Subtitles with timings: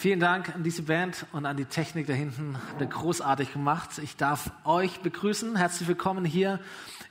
[0.00, 2.56] Vielen Dank an diese Band und an die Technik da hinten.
[2.68, 3.98] Habt ihr großartig gemacht.
[4.00, 5.56] Ich darf euch begrüßen.
[5.56, 6.60] Herzlich willkommen hier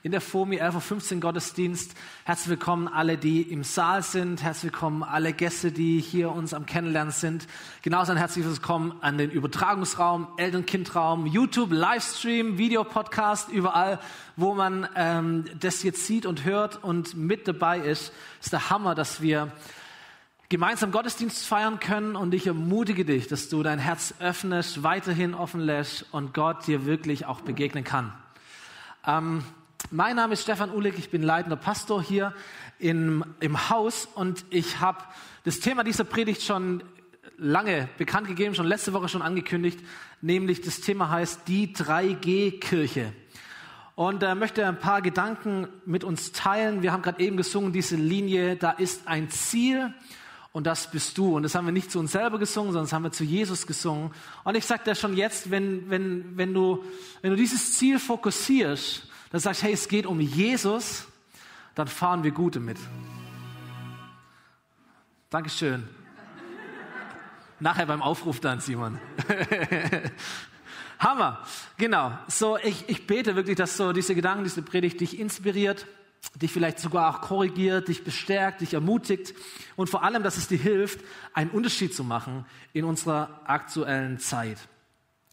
[0.03, 1.95] in der FOMI 11.15 Uhr Gottesdienst.
[2.23, 4.41] Herzlich willkommen alle, die im Saal sind.
[4.41, 7.45] Herzlich willkommen alle Gäste, die hier uns am Kennenlernen sind.
[7.81, 13.99] Genauso ein herzliches Willkommen an den Übertragungsraum, Eltern-Kind-Raum, YouTube, Livestream, Videopodcast, überall,
[14.37, 18.13] wo man ähm, das jetzt sieht und hört und mit dabei ist.
[18.41, 19.51] Ist der Hammer, dass wir
[20.49, 25.59] gemeinsam Gottesdienst feiern können und ich ermutige dich, dass du dein Herz öffnest, weiterhin offen
[25.59, 28.13] lässt und Gott dir wirklich auch begegnen kann.
[29.05, 29.43] Ähm,
[29.91, 32.33] mein Name ist Stefan Uhlig, ich bin leitender Pastor hier
[32.79, 35.03] im, im Haus und ich habe
[35.43, 36.81] das Thema dieser Predigt schon
[37.37, 39.79] lange bekannt gegeben, schon letzte Woche schon angekündigt,
[40.21, 43.11] nämlich das Thema heißt die 3G-Kirche.
[43.95, 46.83] Und äh, möchte ein paar Gedanken mit uns teilen.
[46.83, 49.93] Wir haben gerade eben gesungen, diese Linie, da ist ein Ziel
[50.57, 51.35] und das bist du.
[51.35, 53.67] Und das haben wir nicht zu uns selber gesungen, sondern das haben wir zu Jesus
[53.67, 54.11] gesungen.
[54.43, 56.83] Und ich sage dir schon jetzt, wenn, wenn, wenn, du,
[57.21, 61.05] wenn du dieses Ziel fokussierst, dann sagst, hey, es geht um Jesus,
[61.75, 62.79] dann fahren wir gut damit.
[65.29, 65.87] Dankeschön.
[67.59, 68.97] Nachher beim Aufruf dann, Simon.
[70.99, 71.45] Hammer.
[71.77, 72.17] Genau.
[72.29, 75.85] So, ich, ich bete wirklich, dass so diese Gedanken, diese Predigt dich inspiriert
[76.35, 79.33] dich vielleicht sogar auch korrigiert, dich bestärkt, dich ermutigt
[79.75, 80.99] und vor allem, dass es dir hilft,
[81.33, 84.57] einen Unterschied zu machen in unserer aktuellen Zeit.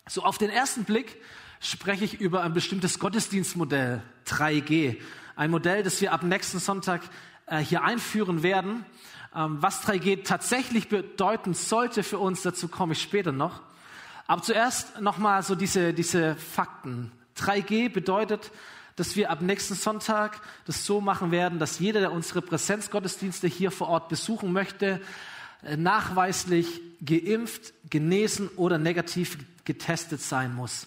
[0.06, 1.20] So auf den ersten Blick
[1.61, 4.98] spreche ich über ein bestimmtes Gottesdienstmodell 3G,
[5.36, 7.03] ein Modell, das wir ab nächsten Sonntag
[7.47, 8.84] äh, hier einführen werden.
[9.34, 13.62] Ähm, was 3G tatsächlich bedeuten sollte für uns, dazu komme ich später noch.
[14.27, 17.12] Aber zuerst nochmal so diese, diese Fakten.
[17.36, 18.53] 3G bedeutet
[18.97, 23.70] dass wir ab nächsten Sonntag das so machen werden, dass jeder, der unsere Präsenzgottesdienste hier
[23.70, 25.01] vor Ort besuchen möchte,
[25.62, 30.86] äh, nachweislich geimpft, genesen oder negativ getestet sein muss.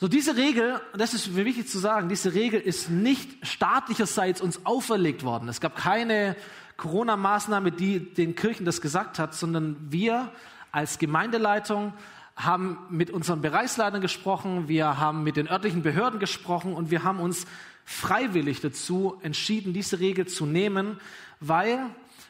[0.00, 4.64] So diese Regel, das ist mir wichtig zu sagen, diese Regel ist nicht staatlicherseits uns
[4.64, 5.48] auferlegt worden.
[5.48, 6.36] Es gab keine
[6.76, 10.30] Corona-Maßnahme, die den Kirchen das gesagt hat, sondern wir
[10.70, 11.94] als Gemeindeleitung
[12.38, 17.18] haben mit unseren Bereichsleitern gesprochen, wir haben mit den örtlichen Behörden gesprochen und wir haben
[17.18, 17.46] uns
[17.84, 21.00] freiwillig dazu entschieden, diese Regel zu nehmen,
[21.40, 21.80] weil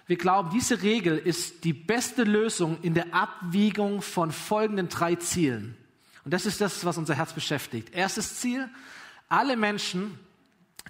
[0.07, 5.77] wir glauben, diese Regel ist die beste Lösung in der Abwiegung von folgenden drei Zielen.
[6.25, 7.95] Und das ist das, was unser Herz beschäftigt.
[7.95, 8.71] Erstes Ziel,
[9.29, 10.19] alle Menschen,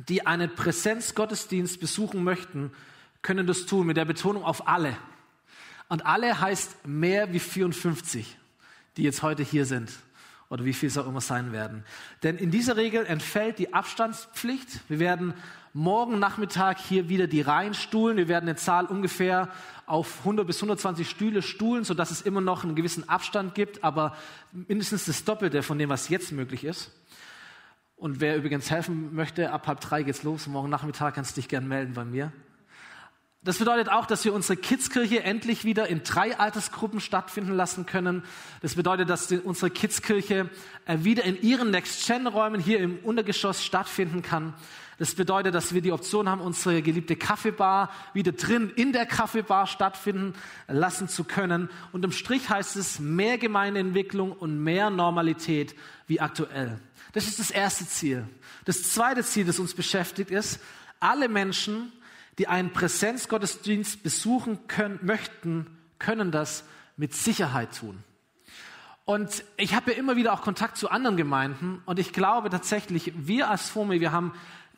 [0.08, 2.70] die einen Präsenzgottesdienst besuchen möchten,
[3.20, 4.96] können das tun mit der Betonung auf alle.
[5.88, 8.37] Und alle heißt mehr wie 54
[8.98, 9.90] die jetzt heute hier sind
[10.50, 11.84] oder wie viel es auch immer sein werden.
[12.22, 14.80] Denn in dieser Regel entfällt die Abstandspflicht.
[14.88, 15.34] Wir werden
[15.72, 18.16] morgen Nachmittag hier wieder die Reihen stuhlen.
[18.16, 19.50] Wir werden eine Zahl ungefähr
[19.86, 24.16] auf 100 bis 120 Stühle stuhlen, sodass es immer noch einen gewissen Abstand gibt, aber
[24.52, 26.90] mindestens das Doppelte von dem, was jetzt möglich ist.
[27.96, 30.46] Und wer übrigens helfen möchte, ab halb drei geht's los.
[30.46, 32.32] Morgen Nachmittag kannst du dich gern melden bei mir.
[33.44, 38.24] Das bedeutet auch, dass wir unsere Kidskirche endlich wieder in drei Altersgruppen stattfinden lassen können.
[38.62, 40.50] Das bedeutet, dass unsere Kidskirche
[40.86, 44.54] äh, wieder in ihren Next-Gen-Räumen hier im Untergeschoss stattfinden kann.
[44.98, 49.68] Das bedeutet, dass wir die Option haben, unsere geliebte Kaffeebar wieder drin in der Kaffeebar
[49.68, 50.34] stattfinden
[50.66, 51.70] lassen zu können.
[51.92, 55.76] Und im Strich heißt es mehr Gemeindeentwicklung und mehr Normalität
[56.08, 56.80] wie aktuell.
[57.12, 58.26] Das ist das erste Ziel.
[58.64, 60.58] Das zweite Ziel, das uns beschäftigt, ist,
[60.98, 61.92] alle Menschen
[62.38, 65.66] die einen Präsenzgottesdienst besuchen können, möchten,
[65.98, 66.64] können das
[66.96, 68.02] mit Sicherheit tun.
[69.04, 73.12] Und ich habe ja immer wieder auch Kontakt zu anderen Gemeinden und ich glaube tatsächlich,
[73.16, 74.34] wir als FOMI, wir haben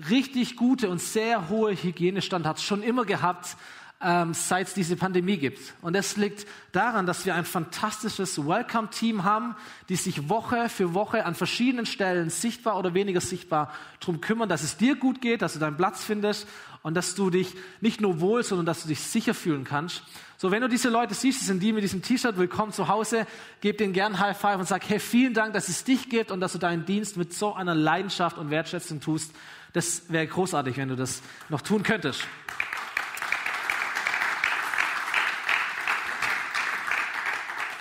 [0.09, 3.57] richtig gute und sehr hohe Hygienestandards schon immer gehabt,
[4.03, 5.75] ähm, seit es diese Pandemie gibt.
[5.83, 9.57] Und das liegt daran, dass wir ein fantastisches Welcome-Team haben,
[9.89, 14.63] die sich Woche für Woche an verschiedenen Stellen sichtbar oder weniger sichtbar darum kümmern, dass
[14.63, 16.49] es dir gut geht, dass du deinen Platz findest
[16.83, 20.03] und dass du dich nicht nur wohl, sondern dass du dich sicher fühlen kannst.
[20.39, 23.27] So, wenn du diese Leute siehst, das sind die mit diesem T-Shirt, willkommen zu Hause,
[23.61, 26.41] gib denen gern High Five und sag, hey, vielen Dank, dass es dich gibt und
[26.41, 29.35] dass du deinen Dienst mit so einer Leidenschaft und Wertschätzung tust.
[29.75, 31.21] Das wäre großartig, wenn du das
[31.51, 32.27] noch tun könntest.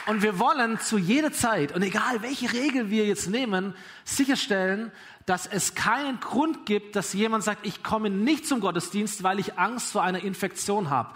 [0.09, 3.75] Und wir wollen zu jeder Zeit, und egal welche Regel wir jetzt nehmen,
[4.05, 4.91] sicherstellen,
[5.27, 9.59] dass es keinen Grund gibt, dass jemand sagt, ich komme nicht zum Gottesdienst, weil ich
[9.59, 11.13] Angst vor einer Infektion habe.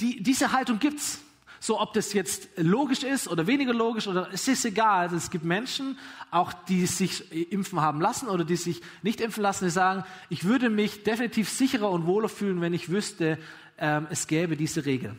[0.00, 1.20] Die, diese Haltung gibt's.
[1.60, 5.14] So, ob das jetzt logisch ist oder weniger logisch oder es ist egal.
[5.14, 5.96] Es gibt Menschen,
[6.32, 10.42] auch die sich impfen haben lassen oder die sich nicht impfen lassen, die sagen, ich
[10.42, 13.38] würde mich definitiv sicherer und wohler fühlen, wenn ich wüsste,
[13.78, 15.14] ähm, es gäbe diese Regel.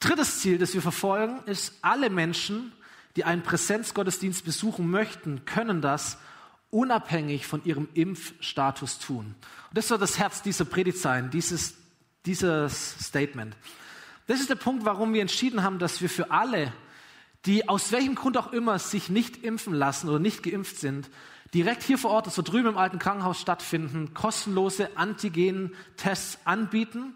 [0.00, 2.72] Drittes Ziel, das wir verfolgen, ist, alle Menschen,
[3.16, 6.18] die einen Präsenzgottesdienst besuchen möchten, können das
[6.70, 9.34] unabhängig von ihrem Impfstatus tun.
[9.68, 11.74] Und das soll das Herz dieser Predigt sein, dieses,
[12.26, 13.56] dieses Statement.
[14.26, 16.72] Das ist der Punkt, warum wir entschieden haben, dass wir für alle,
[17.46, 21.08] die aus welchem Grund auch immer sich nicht impfen lassen oder nicht geimpft sind,
[21.52, 27.14] direkt hier vor Ort, das so drüben im alten Krankenhaus stattfinden, kostenlose Antigen-Tests anbieten,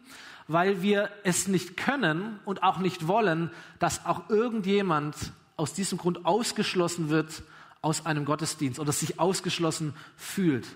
[0.49, 5.15] weil wir es nicht können und auch nicht wollen, dass auch irgendjemand
[5.56, 7.43] aus diesem Grund ausgeschlossen wird
[7.81, 10.67] aus einem Gottesdienst oder sich ausgeschlossen fühlt.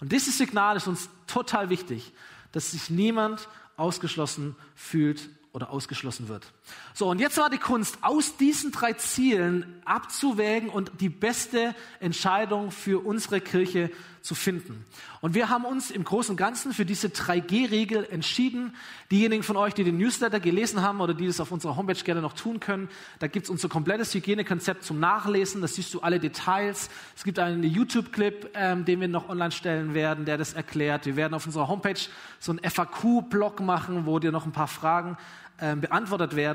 [0.00, 2.12] Und dieses Signal ist uns total wichtig,
[2.52, 6.52] dass sich niemand ausgeschlossen fühlt oder ausgeschlossen wird.
[6.94, 12.70] So, und jetzt war die Kunst, aus diesen drei Zielen abzuwägen und die beste Entscheidung
[12.70, 13.90] für unsere Kirche
[14.22, 14.86] zu finden.
[15.20, 18.74] Und wir haben uns im Großen und Ganzen für diese 3G-Regel entschieden.
[19.10, 22.22] Diejenigen von euch, die den Newsletter gelesen haben oder die das auf unserer Homepage gerne
[22.22, 22.88] noch tun können,
[23.18, 25.60] da gibt es unser komplettes Hygienekonzept zum Nachlesen.
[25.60, 26.88] Da siehst du alle Details.
[27.14, 31.04] Es gibt einen YouTube-Clip, ähm, den wir noch online stellen werden, der das erklärt.
[31.04, 32.00] Wir werden auf unserer Homepage
[32.38, 35.18] so einen FAQ-Blog machen, wo dir noch ein paar Fragen
[35.58, 36.53] äh, beantwortet werden.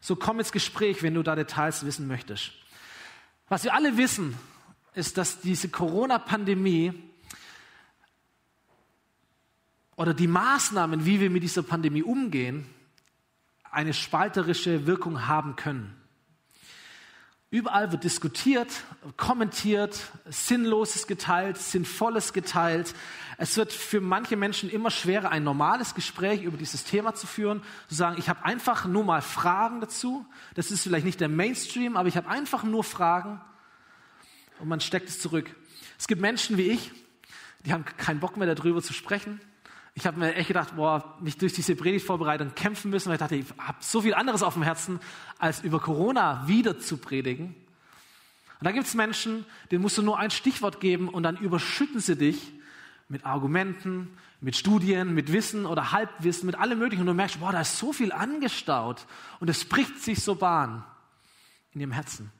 [0.00, 2.52] So komm ins Gespräch, wenn du da Details wissen möchtest.
[3.48, 4.36] Was wir alle wissen,
[4.94, 6.92] ist, dass diese Corona-Pandemie
[9.96, 12.66] oder die Maßnahmen, wie wir mit dieser Pandemie umgehen,
[13.70, 15.97] eine spalterische Wirkung haben können.
[17.50, 18.70] Überall wird diskutiert,
[19.16, 22.94] kommentiert, Sinnloses geteilt, Sinnvolles geteilt.
[23.38, 27.62] Es wird für manche Menschen immer schwerer, ein normales Gespräch über dieses Thema zu führen,
[27.88, 30.26] zu sagen, ich habe einfach nur mal Fragen dazu.
[30.56, 33.40] Das ist vielleicht nicht der Mainstream, aber ich habe einfach nur Fragen
[34.58, 35.54] und man steckt es zurück.
[35.98, 36.92] Es gibt Menschen wie ich,
[37.64, 39.40] die haben keinen Bock mehr darüber zu sprechen.
[39.98, 43.34] Ich habe mir echt gedacht, boah, mich durch diese Predigtvorbereitung kämpfen müssen, weil ich dachte,
[43.34, 45.00] ich habe so viel anderes auf dem Herzen,
[45.40, 47.46] als über Corona wieder zu predigen.
[47.46, 51.98] Und da gibt es Menschen, denen musst du nur ein Stichwort geben und dann überschütten
[51.98, 52.52] sie dich
[53.08, 57.00] mit Argumenten, mit Studien, mit Wissen oder Halbwissen, mit allem Möglichen.
[57.00, 59.04] Und du merkst, boah, da ist so viel angestaut
[59.40, 60.84] und es bricht sich so Bahn
[61.72, 62.30] in ihrem Herzen.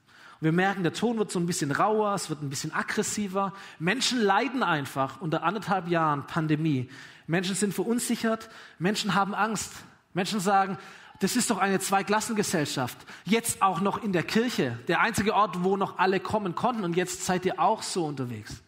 [0.40, 3.52] Wir merken, der Ton wird so ein bisschen rauer, es wird ein bisschen aggressiver.
[3.80, 6.88] Menschen leiden einfach unter anderthalb Jahren Pandemie.
[7.26, 8.48] Menschen sind verunsichert,
[8.78, 9.72] Menschen haben Angst.
[10.14, 10.78] Menschen sagen,
[11.20, 12.96] das ist doch eine Zweiklassengesellschaft.
[13.24, 16.96] Jetzt auch noch in der Kirche, der einzige Ort, wo noch alle kommen konnten und
[16.96, 18.62] jetzt seid ihr auch so unterwegs.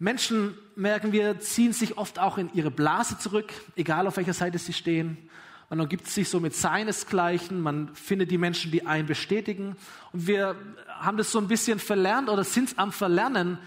[0.00, 4.58] Menschen, merken wir, ziehen sich oft auch in ihre Blase zurück, egal auf welcher Seite
[4.58, 5.30] sie stehen.
[5.70, 9.76] Man umgibt sich so mit seinesgleichen, man findet die Menschen, die einen bestätigen.
[10.12, 10.56] Und wir
[10.88, 13.58] haben das so ein bisschen verlernt oder sind am Verlernen,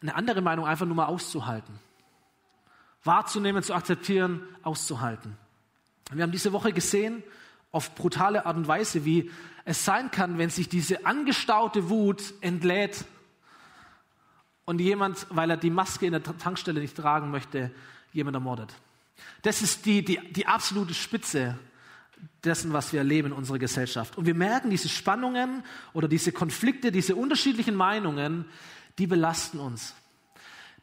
[0.00, 1.78] eine andere Meinung einfach nur mal auszuhalten
[3.04, 5.36] wahrzunehmen, zu akzeptieren, auszuhalten.
[6.12, 7.22] Wir haben diese Woche gesehen,
[7.70, 9.30] auf brutale Art und Weise, wie
[9.64, 13.04] es sein kann, wenn sich diese angestaute Wut entlädt
[14.64, 17.70] und jemand, weil er die Maske in der Tankstelle nicht tragen möchte,
[18.12, 18.74] jemand ermordet.
[19.42, 21.58] Das ist die, die, die absolute Spitze
[22.44, 24.16] dessen, was wir erleben in unserer Gesellschaft.
[24.16, 28.44] Und wir merken, diese Spannungen oder diese Konflikte, diese unterschiedlichen Meinungen,
[28.98, 29.94] die belasten uns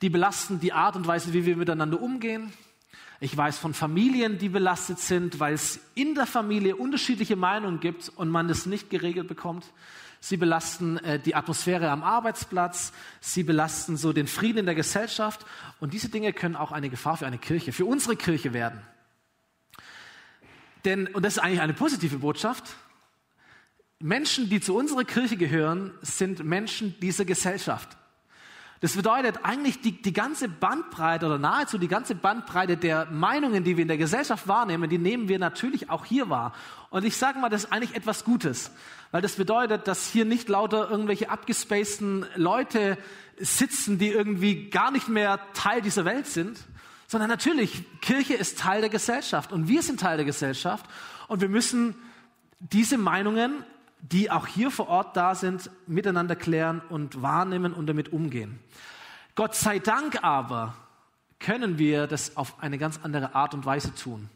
[0.01, 2.53] die belasten die Art und Weise, wie wir miteinander umgehen.
[3.19, 8.09] Ich weiß von Familien, die belastet sind, weil es in der Familie unterschiedliche Meinungen gibt
[8.15, 9.65] und man das nicht geregelt bekommt.
[10.19, 12.91] Sie belasten äh, die Atmosphäre am Arbeitsplatz.
[13.21, 15.45] Sie belasten so den Frieden in der Gesellschaft.
[15.79, 18.81] Und diese Dinge können auch eine Gefahr für eine Kirche, für unsere Kirche werden.
[20.85, 22.75] Denn, und das ist eigentlich eine positive Botschaft,
[23.99, 27.97] Menschen, die zu unserer Kirche gehören, sind Menschen dieser Gesellschaft.
[28.81, 33.75] Das bedeutet eigentlich die, die ganze Bandbreite oder nahezu die ganze Bandbreite der Meinungen, die
[33.75, 36.53] wir in der Gesellschaft wahrnehmen, die nehmen wir natürlich auch hier wahr.
[36.89, 38.71] Und ich sage mal, das ist eigentlich etwas Gutes,
[39.11, 42.97] weil das bedeutet, dass hier nicht lauter irgendwelche abgespaceden Leute
[43.37, 46.57] sitzen, die irgendwie gar nicht mehr Teil dieser Welt sind,
[47.07, 50.85] sondern natürlich, Kirche ist Teil der Gesellschaft und wir sind Teil der Gesellschaft
[51.27, 51.95] und wir müssen
[52.59, 53.63] diese Meinungen
[54.01, 58.59] die auch hier vor Ort da sind, miteinander klären und wahrnehmen und damit umgehen.
[59.35, 60.75] Gott sei Dank aber
[61.39, 64.29] können wir das auf eine ganz andere Art und Weise tun.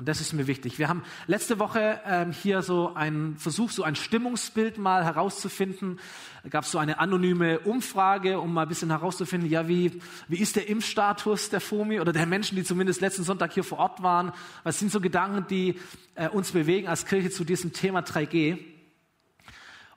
[0.00, 0.78] Und das ist mir wichtig.
[0.78, 5.98] Wir haben letzte Woche ähm, hier so einen Versuch, so ein Stimmungsbild mal herauszufinden.
[6.42, 10.38] Da gab es so eine anonyme Umfrage, um mal ein bisschen herauszufinden, ja, wie, wie
[10.38, 14.02] ist der Impfstatus der FOMI oder der Menschen, die zumindest letzten Sonntag hier vor Ort
[14.02, 14.32] waren?
[14.62, 15.78] Was sind so Gedanken, die
[16.14, 18.58] äh, uns bewegen als Kirche zu diesem Thema 3G?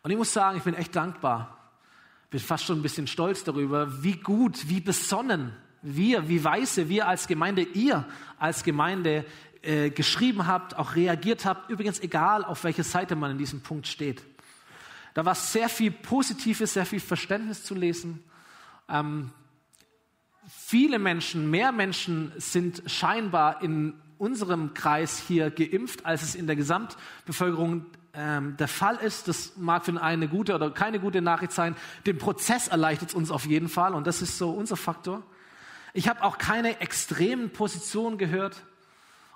[0.03, 1.57] Und ich muss sagen, ich bin echt dankbar.
[2.29, 7.07] Bin fast schon ein bisschen stolz darüber, wie gut, wie besonnen wir, wie weise wir
[7.07, 8.05] als Gemeinde, ihr
[8.37, 9.25] als Gemeinde
[9.61, 11.69] äh, geschrieben habt, auch reagiert habt.
[11.69, 14.23] Übrigens egal, auf welcher Seite man in diesem Punkt steht.
[15.13, 18.25] Da war sehr viel Positives, sehr viel Verständnis zu lesen.
[18.89, 19.31] Ähm,
[20.49, 26.57] viele Menschen, mehr Menschen sind scheinbar in unserem Kreis hier geimpft, als es in der
[26.57, 29.27] Gesamtbevölkerung ähm, der Fall ist.
[29.27, 31.75] Das mag für eine gute oder keine gute Nachricht sein.
[32.05, 35.23] Den Prozess erleichtert es uns auf jeden Fall und das ist so unser Faktor.
[35.93, 38.63] Ich habe auch keine extremen Positionen gehört.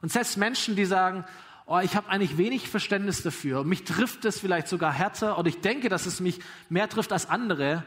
[0.02, 1.26] Und selbst Menschen, die sagen,
[1.66, 5.62] oh, ich habe eigentlich wenig Verständnis dafür, mich trifft es vielleicht sogar härter oder ich
[5.62, 7.84] denke, dass es mich mehr trifft als andere,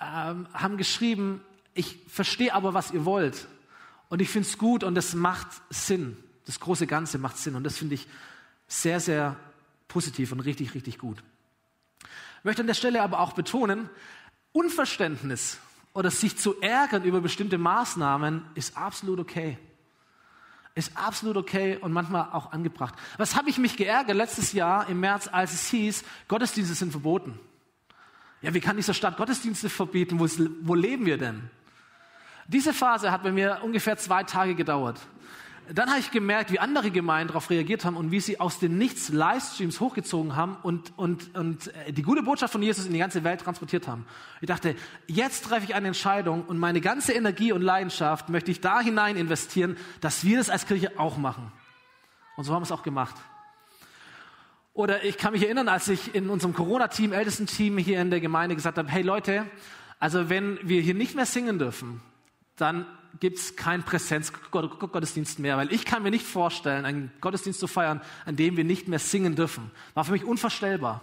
[0.00, 1.42] ähm, haben geschrieben,
[1.74, 3.46] ich verstehe aber, was ihr wollt.
[4.08, 6.16] Und ich finde es gut und es macht Sinn.
[6.44, 7.54] Das große Ganze macht Sinn.
[7.54, 8.06] Und das finde ich
[8.66, 9.36] sehr, sehr
[9.92, 11.22] positiv und richtig, richtig gut.
[12.02, 13.90] Ich möchte an der Stelle aber auch betonen,
[14.52, 15.58] Unverständnis
[15.92, 19.58] oder sich zu ärgern über bestimmte Maßnahmen ist absolut okay.
[20.74, 22.94] Ist absolut okay und manchmal auch angebracht.
[23.18, 27.38] Was habe ich mich geärgert letztes Jahr im März, als es hieß, Gottesdienste sind verboten?
[28.40, 30.18] Ja, wie kann dieser Stadt Gottesdienste verbieten?
[30.18, 30.26] Wo,
[30.62, 31.50] wo leben wir denn?
[32.46, 34.98] Diese Phase hat bei mir ungefähr zwei Tage gedauert.
[35.70, 38.78] Dann habe ich gemerkt, wie andere Gemeinden darauf reagiert haben und wie sie aus dem
[38.78, 42.98] Nichts Livestreams hochgezogen haben und, und, und äh, die gute Botschaft von Jesus in die
[42.98, 44.04] ganze Welt transportiert haben.
[44.40, 44.74] Ich dachte,
[45.06, 49.16] jetzt treffe ich eine Entscheidung und meine ganze Energie und Leidenschaft möchte ich da hinein
[49.16, 51.52] investieren, dass wir das als Kirche auch machen.
[52.36, 53.14] Und so haben wir es auch gemacht.
[54.74, 58.20] Oder ich kann mich erinnern, als ich in unserem Corona-Team, ältesten Team hier in der
[58.20, 59.46] Gemeinde gesagt habe, hey Leute,
[59.98, 62.00] also wenn wir hier nicht mehr singen dürfen,
[62.56, 62.86] dann
[63.20, 68.00] gibt es keinen Präsenzgottesdienst mehr, weil ich kann mir nicht vorstellen, einen Gottesdienst zu feiern,
[68.24, 69.70] an dem wir nicht mehr singen dürfen.
[69.94, 71.02] War für mich unvorstellbar.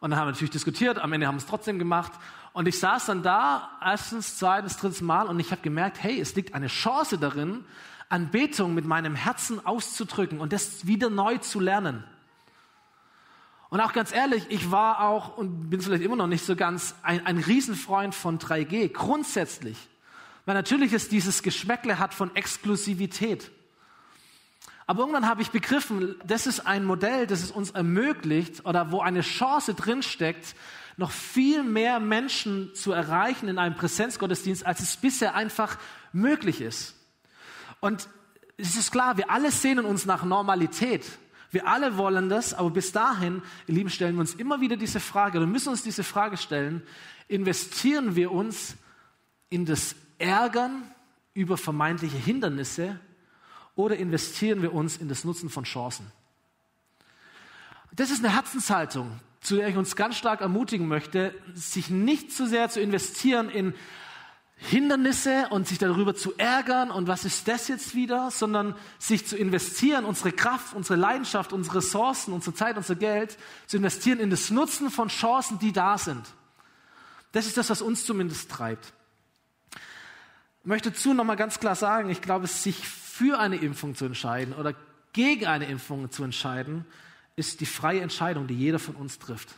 [0.00, 2.12] Und dann haben wir natürlich diskutiert, am Ende haben wir es trotzdem gemacht.
[2.52, 6.34] Und ich saß dann da, erstens, zweitens, drittes Mal, und ich habe gemerkt, hey, es
[6.34, 7.64] liegt eine Chance darin,
[8.08, 12.04] Anbetung mit meinem Herzen auszudrücken und das wieder neu zu lernen.
[13.70, 16.94] Und auch ganz ehrlich, ich war auch und bin vielleicht immer noch nicht so ganz
[17.02, 19.76] ein, ein Riesenfreund von 3G, grundsätzlich.
[20.48, 23.50] Weil natürlich es dieses Geschmäckle hat von Exklusivität.
[24.86, 29.02] Aber irgendwann habe ich begriffen, das ist ein Modell, das es uns ermöglicht oder wo
[29.02, 30.54] eine Chance drinsteckt,
[30.96, 35.76] noch viel mehr Menschen zu erreichen in einem Präsenzgottesdienst, als es bisher einfach
[36.14, 36.94] möglich ist.
[37.80, 38.08] Und
[38.56, 41.04] es ist klar, wir alle sehnen uns nach Normalität.
[41.50, 44.98] Wir alle wollen das, aber bis dahin, ihr Lieben, stellen wir uns immer wieder diese
[44.98, 46.82] Frage oder müssen uns diese Frage stellen,
[47.28, 48.76] investieren wir uns
[49.50, 50.82] in das ärgern
[51.34, 52.98] über vermeintliche Hindernisse
[53.74, 56.10] oder investieren wir uns in das Nutzen von Chancen?
[57.92, 62.46] Das ist eine Herzenshaltung, zu der ich uns ganz stark ermutigen möchte, sich nicht zu
[62.46, 63.74] sehr zu investieren in
[64.56, 69.36] Hindernisse und sich darüber zu ärgern und was ist das jetzt wieder, sondern sich zu
[69.36, 74.50] investieren, unsere Kraft, unsere Leidenschaft, unsere Ressourcen, unsere Zeit, unser Geld zu investieren in das
[74.50, 76.24] Nutzen von Chancen, die da sind.
[77.30, 78.92] Das ist das, was uns zumindest treibt
[80.68, 84.52] möchte zu noch mal ganz klar sagen, ich glaube, sich für eine Impfung zu entscheiden
[84.52, 84.74] oder
[85.14, 86.84] gegen eine Impfung zu entscheiden,
[87.36, 89.48] ist die freie Entscheidung, die jeder von uns trifft.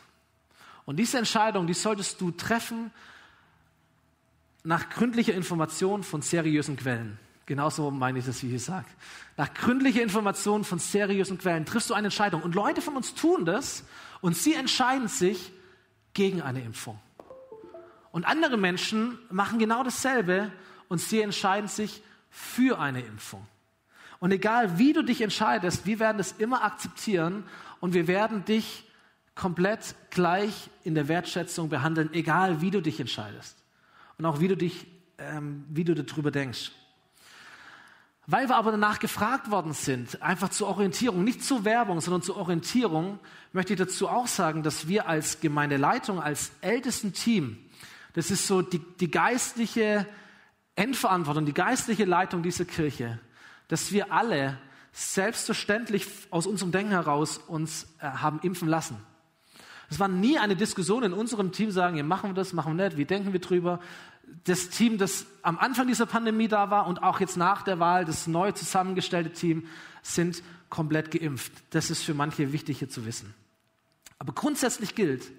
[0.85, 2.91] Und diese Entscheidung, die solltest du treffen
[4.63, 7.19] nach gründlicher Information von seriösen Quellen.
[7.45, 8.87] Genauso meine ich das, wie ich sage.
[9.35, 12.41] Nach gründlicher Information von seriösen Quellen triffst du eine Entscheidung.
[12.41, 13.83] Und Leute von uns tun das
[14.21, 15.51] und sie entscheiden sich
[16.13, 16.99] gegen eine Impfung.
[18.13, 20.51] Und andere Menschen machen genau dasselbe
[20.91, 23.47] und sie entscheiden sich für eine Impfung.
[24.19, 27.45] Und egal wie du dich entscheidest, wir werden es immer akzeptieren
[27.79, 28.83] und wir werden dich
[29.33, 33.63] komplett gleich in der Wertschätzung behandeln, egal wie du dich entscheidest
[34.17, 34.85] und auch wie du dich,
[35.17, 36.73] ähm, wie du darüber denkst.
[38.27, 42.35] Weil wir aber danach gefragt worden sind, einfach zur Orientierung, nicht zur Werbung, sondern zur
[42.35, 43.17] Orientierung,
[43.53, 47.59] möchte ich dazu auch sagen, dass wir als Gemeindeleitung, als ältesten Team,
[48.11, 50.05] das ist so die, die geistliche
[50.75, 53.19] Endverantwortung, die geistliche Leitung dieser Kirche,
[53.67, 54.57] dass wir alle
[54.93, 58.97] selbstverständlich aus unserem Denken heraus uns äh, haben impfen lassen.
[59.89, 62.85] Es war nie eine Diskussion in unserem Team, sagen, ja, machen wir das, machen wir
[62.85, 63.79] nicht, wie denken wir drüber.
[64.45, 68.05] Das Team, das am Anfang dieser Pandemie da war und auch jetzt nach der Wahl,
[68.05, 69.67] das neu zusammengestellte Team,
[70.01, 71.51] sind komplett geimpft.
[71.71, 73.33] Das ist für manche wichtig hier zu wissen.
[74.17, 75.29] Aber grundsätzlich gilt,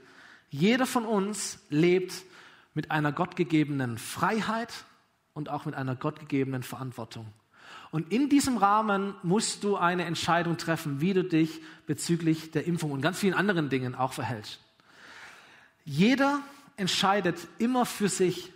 [0.51, 2.12] jeder von uns lebt
[2.75, 4.85] mit einer gottgegebenen Freiheit
[5.35, 7.27] und auch mit einer gottgegebenen Verantwortung.
[7.91, 12.91] Und in diesem Rahmen musst du eine Entscheidung treffen, wie du dich bezüglich der Impfung
[12.91, 14.61] und ganz vielen anderen Dingen auch verhältst.
[15.85, 16.41] Jeder
[16.77, 18.53] entscheidet immer für sich,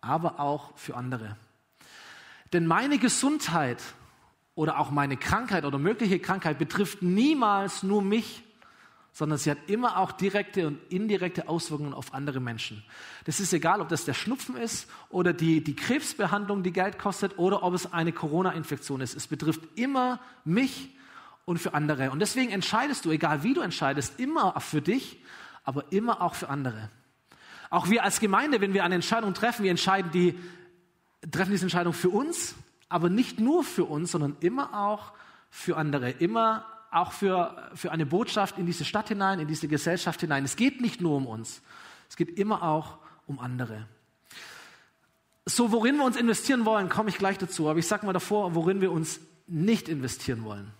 [0.00, 1.36] aber auch für andere.
[2.52, 3.82] Denn meine Gesundheit
[4.54, 8.42] oder auch meine Krankheit oder mögliche Krankheit betrifft niemals nur mich,
[9.16, 12.84] sondern sie hat immer auch direkte und indirekte Auswirkungen auf andere Menschen.
[13.24, 17.38] Das ist egal, ob das der Schnupfen ist oder die, die Krebsbehandlung, die Geld kostet,
[17.38, 19.16] oder ob es eine Corona-Infektion ist.
[19.16, 20.90] Es betrifft immer mich
[21.46, 22.10] und für andere.
[22.10, 25.22] Und deswegen entscheidest du, egal wie du entscheidest, immer für dich,
[25.64, 26.90] aber immer auch für andere.
[27.70, 30.38] Auch wir als Gemeinde, wenn wir eine Entscheidung treffen, wir entscheiden die,
[31.30, 32.54] treffen diese Entscheidung für uns,
[32.90, 35.14] aber nicht nur für uns, sondern immer auch
[35.48, 36.10] für andere.
[36.10, 40.44] Immer auch für, für eine Botschaft in diese Stadt hinein, in diese Gesellschaft hinein.
[40.44, 41.62] Es geht nicht nur um uns,
[42.08, 43.86] es geht immer auch um andere.
[45.44, 47.68] So, worin wir uns investieren wollen, komme ich gleich dazu.
[47.68, 50.72] Aber ich sage mal davor, worin wir uns nicht investieren wollen.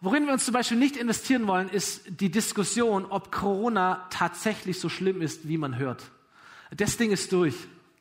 [0.00, 4.90] Worin wir uns zum Beispiel nicht investieren wollen, ist die Diskussion, ob Corona tatsächlich so
[4.90, 6.10] schlimm ist, wie man hört.
[6.76, 7.54] Das Ding ist durch.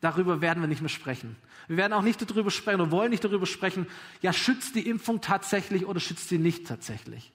[0.05, 1.35] Darüber werden wir nicht mehr sprechen.
[1.67, 3.87] Wir werden auch nicht darüber sprechen oder wollen nicht darüber sprechen,
[4.21, 7.31] ja, schützt die Impfung tatsächlich oder schützt sie nicht tatsächlich.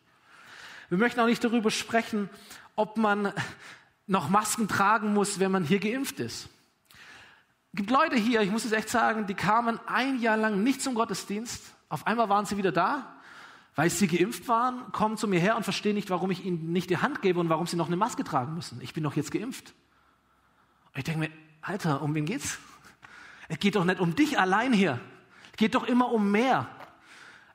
[0.89, 2.31] Wir möchten auch nicht darüber sprechen,
[2.77, 3.33] ob man
[4.07, 6.49] noch Masken tragen muss, wenn man hier geimpft ist.
[7.73, 10.81] Es gibt Leute hier, ich muss es echt sagen, die kamen ein Jahr lang nicht
[10.81, 11.75] zum Gottesdienst.
[11.89, 13.17] Auf einmal waren sie wieder da,
[13.75, 16.89] weil sie geimpft waren, kommen zu mir her und verstehen nicht, warum ich ihnen nicht
[16.89, 18.81] die Hand gebe und warum sie noch eine Maske tragen müssen.
[18.81, 19.75] Ich bin doch jetzt geimpft.
[20.93, 21.31] Und ich denke mir,
[21.63, 22.59] Alter, um wen geht's?
[23.49, 25.01] Es geht doch nicht um dich allein hier.
[25.53, 26.69] Es geht doch immer um mehr.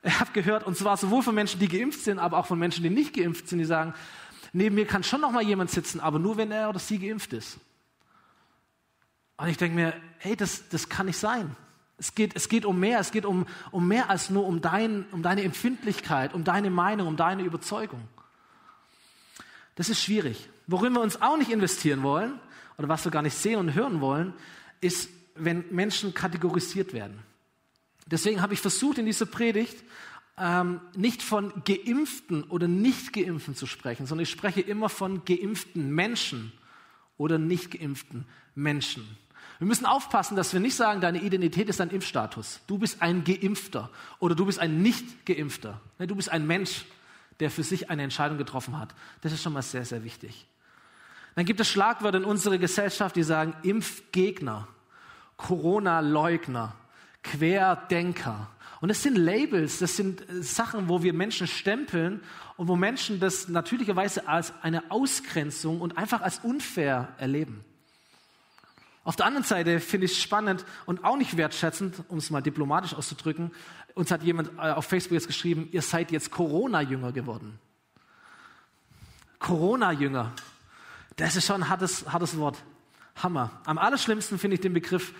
[0.03, 2.83] Ich habe gehört, und zwar sowohl von Menschen, die geimpft sind, aber auch von Menschen,
[2.83, 3.93] die nicht geimpft sind, die sagen,
[4.53, 7.33] neben mir kann schon noch mal jemand sitzen, aber nur wenn er oder sie geimpft
[7.33, 7.57] ist.
[9.38, 11.55] Und ich denke mir, hey, das, das kann nicht sein.
[11.97, 15.05] Es geht, es geht um mehr, es geht um, um mehr als nur um, dein,
[15.12, 18.01] um deine Empfindlichkeit, um deine Meinung, um deine Überzeugung.
[19.75, 20.50] Das ist schwierig.
[20.67, 22.39] Worin wir uns auch nicht investieren wollen,
[22.77, 24.34] oder was wir gar nicht sehen und hören wollen,
[24.82, 27.20] ist wenn Menschen kategorisiert werden.
[28.05, 29.84] Deswegen habe ich versucht, in dieser Predigt
[30.38, 36.51] ähm, nicht von Geimpften oder Nicht-Geimpften zu sprechen, sondern ich spreche immer von geimpften Menschen
[37.17, 39.17] oder nicht geimpften Menschen.
[39.60, 42.60] Wir müssen aufpassen, dass wir nicht sagen, deine Identität ist dein Impfstatus.
[42.67, 45.80] Du bist ein Geimpfter oder du bist ein Nicht-Geimpfter.
[45.99, 46.86] Du bist ein Mensch,
[47.39, 48.93] der für sich eine Entscheidung getroffen hat.
[49.21, 50.45] Das ist schon mal sehr, sehr wichtig.
[51.36, 54.67] Dann gibt es Schlagwörter in unserer Gesellschaft, die sagen Impfgegner
[55.38, 56.76] Corona-Leugner,
[57.24, 58.48] Querdenker.
[58.82, 62.21] Und das sind Labels, das sind äh, Sachen, wo wir Menschen stempeln
[62.58, 67.63] und wo Menschen das natürlicherweise als eine Ausgrenzung und einfach als unfair erleben.
[69.04, 72.41] Auf der anderen Seite finde ich es spannend und auch nicht wertschätzend, um es mal
[72.41, 73.52] diplomatisch auszudrücken.
[73.93, 77.60] Uns hat jemand äh, auf Facebook jetzt geschrieben, ihr seid jetzt Corona-Jünger geworden.
[79.39, 80.32] Corona-Jünger.
[81.15, 82.58] Das ist schon ein hartes, hartes Wort.
[83.15, 83.51] Hammer.
[83.65, 85.13] Am allerschlimmsten finde ich den Begriff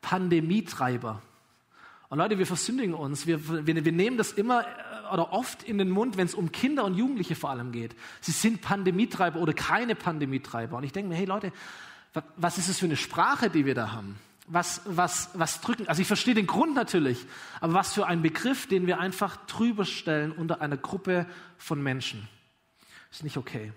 [0.00, 1.22] Pandemietreiber.
[2.08, 3.26] Und Leute, wir versündigen uns.
[3.26, 6.52] Wir, wir, wir nehmen das immer äh, oder oft in den Mund, wenn es um
[6.52, 7.96] Kinder und Jugendliche vor allem geht.
[8.20, 10.76] Sie sind Pandemietreiber oder keine Pandemietreiber.
[10.76, 11.52] Und ich denke mir, hey Leute,
[12.36, 14.16] was ist das für eine Sprache, die wir da haben?
[14.48, 15.88] Was, was, was drücken?
[15.88, 17.26] Also ich verstehe den Grund natürlich,
[17.60, 21.26] aber was für ein Begriff, den wir einfach drüber stellen unter einer Gruppe
[21.58, 22.28] von Menschen.
[23.10, 23.72] Ist nicht okay.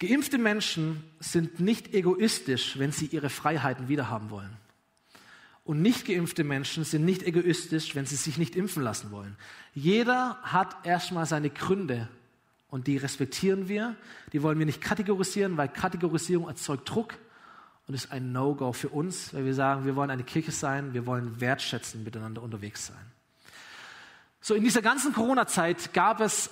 [0.00, 4.56] Geimpfte Menschen sind nicht egoistisch, wenn sie ihre Freiheiten wiederhaben wollen.
[5.62, 9.36] Und nicht geimpfte Menschen sind nicht egoistisch, wenn sie sich nicht impfen lassen wollen.
[9.74, 12.08] Jeder hat erstmal seine Gründe
[12.70, 13.94] und die respektieren wir.
[14.32, 17.18] Die wollen wir nicht kategorisieren, weil Kategorisierung erzeugt Druck
[17.86, 21.04] und ist ein No-Go für uns, weil wir sagen, wir wollen eine Kirche sein, wir
[21.04, 23.12] wollen wertschätzend miteinander unterwegs sein.
[24.40, 26.48] So, in dieser ganzen Corona-Zeit gab es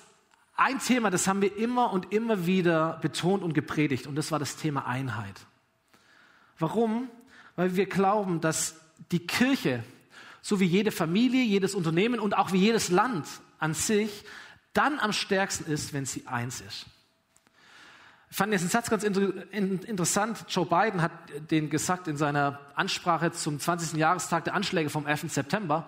[0.59, 4.39] ein Thema, das haben wir immer und immer wieder betont und gepredigt, und das war
[4.39, 5.41] das Thema Einheit.
[6.59, 7.09] Warum?
[7.57, 8.81] Weil wir glauben, dass
[9.13, 9.85] die Kirche,
[10.43, 13.27] so wie jede Familie, jedes Unternehmen und auch wie jedes Land
[13.59, 14.25] an sich,
[14.73, 16.87] dann am stärksten ist, wenn sie eins ist.
[18.31, 20.45] Ich fand jetzt einen Satz ganz interessant.
[20.49, 21.13] Joe Biden hat
[21.51, 23.99] den gesagt in seiner Ansprache zum 20.
[23.99, 25.33] Jahrestag der Anschläge vom 11.
[25.33, 25.87] September.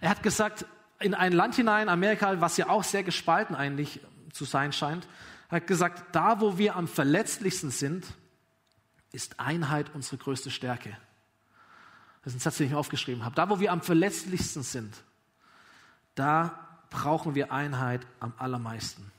[0.00, 0.66] Er hat gesagt,
[1.00, 4.00] in ein Land hinein, Amerika, was ja auch sehr gespalten eigentlich
[4.32, 5.06] zu sein scheint,
[5.48, 8.06] hat gesagt, da wo wir am verletzlichsten sind,
[9.12, 10.96] ist Einheit unsere größte Stärke.
[12.22, 13.34] Das ist ein Satz, den ich aufgeschrieben habe.
[13.34, 15.02] Da wo wir am verletzlichsten sind,
[16.14, 16.58] da
[16.90, 19.10] brauchen wir Einheit am allermeisten.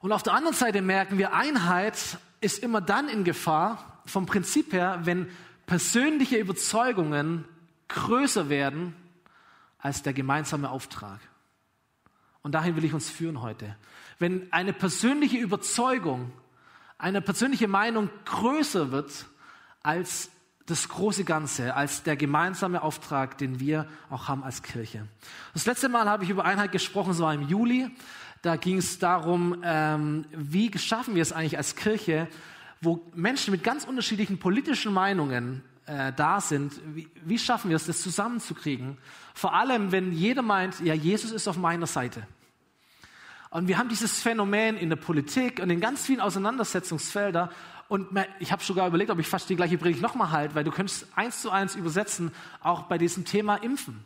[0.00, 4.72] Und auf der anderen Seite merken wir, Einheit ist immer dann in Gefahr, vom Prinzip
[4.72, 5.28] her, wenn
[5.66, 7.44] persönliche Überzeugungen
[7.88, 8.94] größer werden
[9.86, 11.20] als der gemeinsame Auftrag.
[12.42, 13.76] Und dahin will ich uns führen heute.
[14.18, 16.32] Wenn eine persönliche Überzeugung,
[16.98, 19.26] eine persönliche Meinung größer wird
[19.84, 20.30] als
[20.66, 25.06] das große Ganze als der gemeinsame Auftrag, den wir auch haben als Kirche.
[25.54, 27.88] Das letzte Mal habe ich über Einheit gesprochen, so war im Juli.
[28.42, 32.26] Da ging es darum, ähm, wie schaffen wir es eigentlich als Kirche,
[32.80, 37.86] wo Menschen mit ganz unterschiedlichen politischen Meinungen äh, da sind, wie, wie schaffen wir es,
[37.86, 38.98] das zusammenzukriegen?
[39.34, 42.26] Vor allem, wenn jeder meint, ja, Jesus ist auf meiner Seite.
[43.50, 47.48] Und wir haben dieses Phänomen in der Politik und in ganz vielen Auseinandersetzungsfeldern.
[47.88, 48.08] Und
[48.40, 51.06] ich habe sogar überlegt, ob ich fast die gleiche Predigt nochmal halte, weil du könntest
[51.14, 54.04] eins zu eins übersetzen, auch bei diesem Thema Impfen.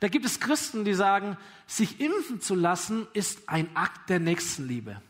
[0.00, 5.00] Da gibt es Christen, die sagen, sich impfen zu lassen ist ein Akt der Nächstenliebe.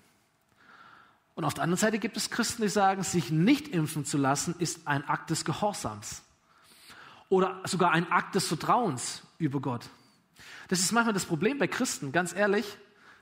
[1.42, 4.54] Und auf der anderen Seite gibt es Christen, die sagen, sich nicht impfen zu lassen
[4.60, 6.22] ist ein Akt des Gehorsams.
[7.30, 9.88] Oder sogar ein Akt des Vertrauens über Gott.
[10.68, 12.78] Das ist manchmal das Problem bei Christen, ganz ehrlich,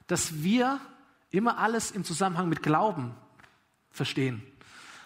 [0.07, 0.81] dass wir
[1.31, 3.15] immer alles im Zusammenhang mit Glauben
[3.91, 4.43] verstehen.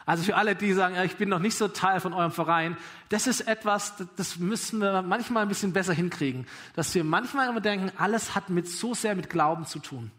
[0.06, 2.76] Also für alle, die sagen, ja, ich bin noch nicht so Teil von eurem Verein,
[3.10, 6.48] das ist etwas, das müssen wir manchmal ein bisschen besser hinkriegen.
[6.74, 10.10] Dass wir manchmal immer denken, alles hat mit so sehr mit Glauben zu tun.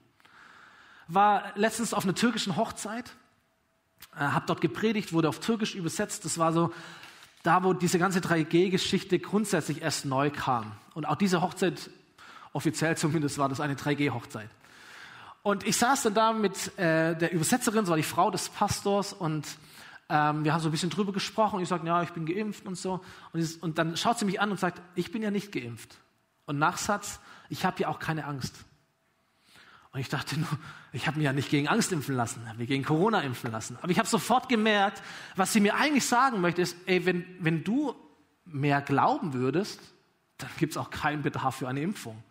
[1.08, 3.15] War letztens auf einer türkischen Hochzeit,
[4.15, 6.26] äh, habe dort gepredigt, wurde auf Türkisch übersetzt.
[6.26, 6.72] Das war so
[7.44, 10.72] da, wo diese ganze 3G-Geschichte grundsätzlich erst neu kam.
[10.94, 11.89] Und auch diese Hochzeit,
[12.54, 14.50] offiziell zumindest, war das eine 3G-Hochzeit.
[15.44, 19.13] Und ich saß dann da mit äh, der Übersetzerin, das war die Frau des Pastors,
[19.13, 19.46] und
[20.10, 21.58] ähm, wir haben so ein bisschen drüber gesprochen.
[21.58, 23.02] Und ich sagte, ja, ich bin geimpft und so.
[23.32, 25.98] Und, ich, und dann schaut sie mich an und sagt, ich bin ja nicht geimpft.
[26.46, 28.56] Und Nachsatz, ich habe ja auch keine Angst.
[29.91, 30.50] Und ich dachte nur,
[30.96, 33.78] ich habe mich ja nicht gegen Angst impfen lassen, habe mich gegen Corona impfen lassen.
[33.82, 35.02] Aber ich habe sofort gemerkt,
[35.36, 37.96] was sie mir eigentlich sagen möchte, ist, ey, wenn, wenn du
[38.46, 39.80] mehr glauben würdest,
[40.38, 42.24] dann gibt es auch keinen Bedarf für eine Impfung.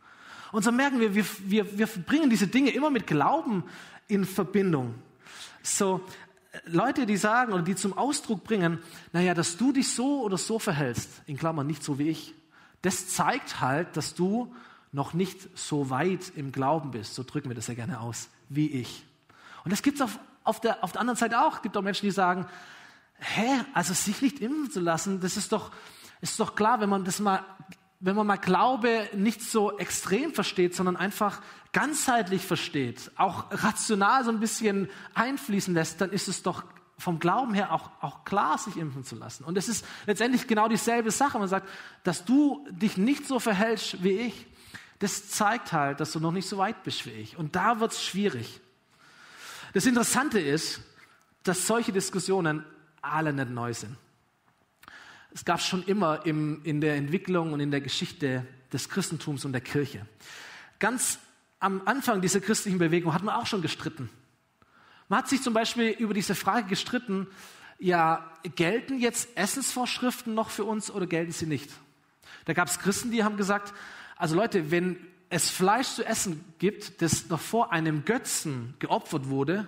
[0.52, 3.64] Und so merken wir, wir, wir, wir bringen diese Dinge immer mit Glauben
[4.08, 4.94] in Verbindung.
[5.62, 6.00] So,
[6.66, 8.78] Leute, die sagen oder die zum Ausdruck bringen,
[9.12, 12.34] naja, dass du dich so oder so verhältst, in Klammern nicht so wie ich,
[12.82, 14.54] das zeigt halt, dass du
[14.94, 18.68] noch nicht so weit im Glauben bist, so drücken wir das ja gerne aus, wie
[18.68, 19.04] ich.
[19.64, 21.56] Und das gibt es auf, auf, der, auf der anderen Seite auch.
[21.56, 22.46] Es gibt auch Menschen, die sagen,
[23.18, 25.72] hä, also sich nicht impfen zu lassen, das ist doch,
[26.20, 27.44] ist doch klar, wenn man das mal
[28.00, 31.40] wenn man mal Glaube nicht so extrem versteht, sondern einfach
[31.72, 36.64] ganzheitlich versteht, auch rational so ein bisschen einfließen lässt, dann ist es doch
[36.98, 39.44] vom Glauben her auch, auch klar, sich impfen zu lassen.
[39.44, 41.38] Und es ist letztendlich genau dieselbe Sache.
[41.38, 41.66] Man sagt,
[42.02, 44.46] dass du dich nicht so verhältst wie ich,
[45.04, 47.36] das zeigt halt, dass du noch nicht so weit bist wie ich.
[47.36, 48.58] Und da wird es schwierig.
[49.74, 50.80] Das Interessante ist,
[51.42, 52.64] dass solche Diskussionen
[53.02, 53.98] alle nicht neu sind.
[55.30, 59.52] Es gab schon immer im, in der Entwicklung und in der Geschichte des Christentums und
[59.52, 60.06] der Kirche.
[60.78, 61.18] Ganz
[61.60, 64.08] am Anfang dieser christlichen Bewegung hat man auch schon gestritten.
[65.10, 67.26] Man hat sich zum Beispiel über diese Frage gestritten,
[67.78, 71.68] ja, gelten jetzt Essensvorschriften noch für uns oder gelten sie nicht?
[72.46, 73.74] Da gab es Christen, die haben gesagt,
[74.16, 74.98] also Leute, wenn
[75.30, 79.66] es Fleisch zu essen gibt, das noch vor einem Götzen geopfert wurde,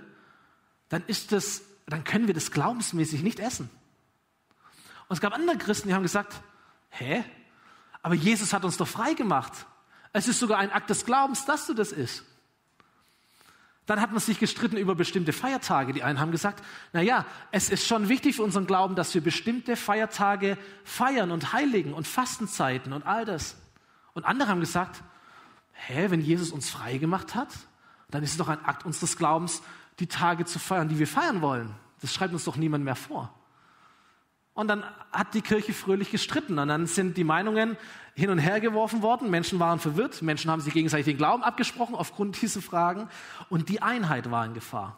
[0.88, 3.68] dann ist das, dann können wir das glaubensmäßig nicht essen.
[5.08, 6.40] Und es gab andere Christen, die haben gesagt,
[6.90, 7.24] hä?
[8.02, 9.52] Aber Jesus hat uns doch frei gemacht.
[10.12, 12.24] Es ist sogar ein Akt des Glaubens, dass du das isst.
[13.86, 15.92] Dann hat man sich gestritten über bestimmte Feiertage.
[15.92, 19.20] Die einen haben gesagt, na ja, es ist schon wichtig für unseren Glauben, dass wir
[19.20, 23.56] bestimmte Feiertage feiern und heiligen und Fastenzeiten und all das.
[24.16, 25.02] Und andere haben gesagt,
[25.72, 27.50] hä, wenn Jesus uns frei gemacht hat,
[28.10, 29.62] dann ist es doch ein Akt unseres Glaubens,
[29.98, 31.74] die Tage zu feiern, die wir feiern wollen.
[32.00, 33.30] Das schreibt uns doch niemand mehr vor.
[34.54, 36.58] Und dann hat die Kirche fröhlich gestritten.
[36.58, 37.76] Und dann sind die Meinungen
[38.14, 39.28] hin und her geworfen worden.
[39.28, 40.22] Menschen waren verwirrt.
[40.22, 43.10] Menschen haben sich gegenseitig den Glauben abgesprochen aufgrund dieser Fragen.
[43.50, 44.96] Und die Einheit war in Gefahr.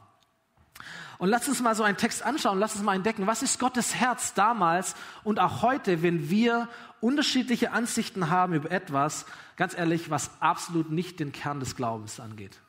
[1.18, 2.58] Und lass uns mal so einen Text anschauen.
[2.58, 6.68] Lass uns mal entdecken, was ist Gottes Herz damals und auch heute, wenn wir
[7.00, 12.60] unterschiedliche Ansichten haben über etwas, ganz ehrlich, was absolut nicht den Kern des Glaubens angeht.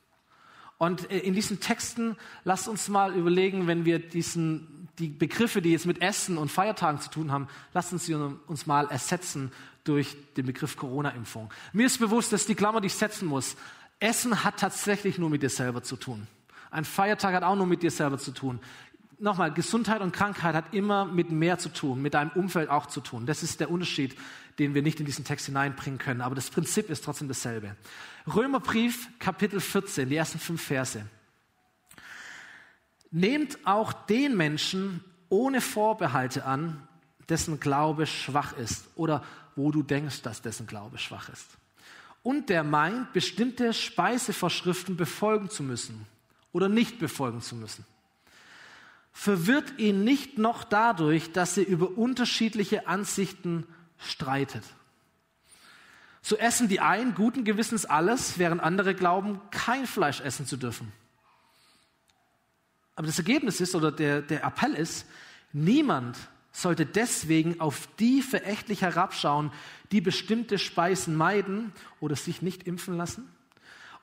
[0.80, 5.72] Und äh, in diesen Texten lasst uns mal überlegen, wenn wir diesen, die Begriffe, die
[5.72, 9.52] jetzt mit Essen und Feiertagen zu tun haben, lasst uns sie uns mal ersetzen
[9.84, 11.52] durch den Begriff Corona-Impfung.
[11.74, 13.56] Mir ist bewusst, dass die Klammer, die ich setzen muss,
[14.00, 16.28] Essen hat tatsächlich nur mit dir selber zu tun.
[16.71, 18.60] Ein Feiertag hat auch nur mit dir selber zu tun.
[19.21, 23.01] Nochmal, Gesundheit und Krankheit hat immer mit mehr zu tun, mit deinem Umfeld auch zu
[23.01, 23.25] tun.
[23.25, 24.15] Das ist der Unterschied,
[24.60, 26.21] den wir nicht in diesen Text hineinbringen können.
[26.21, 27.75] Aber das Prinzip ist trotzdem dasselbe.
[28.34, 31.05] Römerbrief, Kapitel 14, die ersten fünf Verse.
[33.12, 36.88] Nehmt auch den Menschen ohne Vorbehalte an,
[37.27, 39.23] dessen Glaube schwach ist oder
[39.55, 41.58] wo du denkst, dass dessen Glaube schwach ist.
[42.23, 46.05] Und der meint, bestimmte Speisevorschriften befolgen zu müssen
[46.51, 47.85] oder nicht befolgen zu müssen.
[49.12, 53.65] verwirrt ihn nicht noch dadurch, dass ihr über unterschiedliche Ansichten
[53.97, 54.63] streitet.
[56.21, 60.91] So essen die einen guten Gewissens alles, während andere glauben, kein Fleisch essen zu dürfen.
[62.95, 65.05] Aber das Ergebnis ist, oder der, der Appell ist,
[65.53, 66.17] niemand
[66.51, 69.51] sollte deswegen auf die verächtlich herabschauen,
[69.91, 73.29] die bestimmte Speisen meiden oder sich nicht impfen lassen.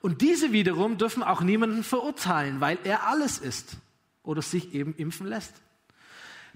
[0.07, 3.75] Und diese wiederum dürfen auch niemanden verurteilen, weil er alles isst
[4.23, 5.53] oder sich eben impfen lässt.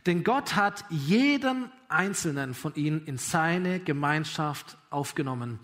[0.05, 5.59] Denn Gott hat jeden einzelnen von ihnen in seine Gemeinschaft aufgenommen.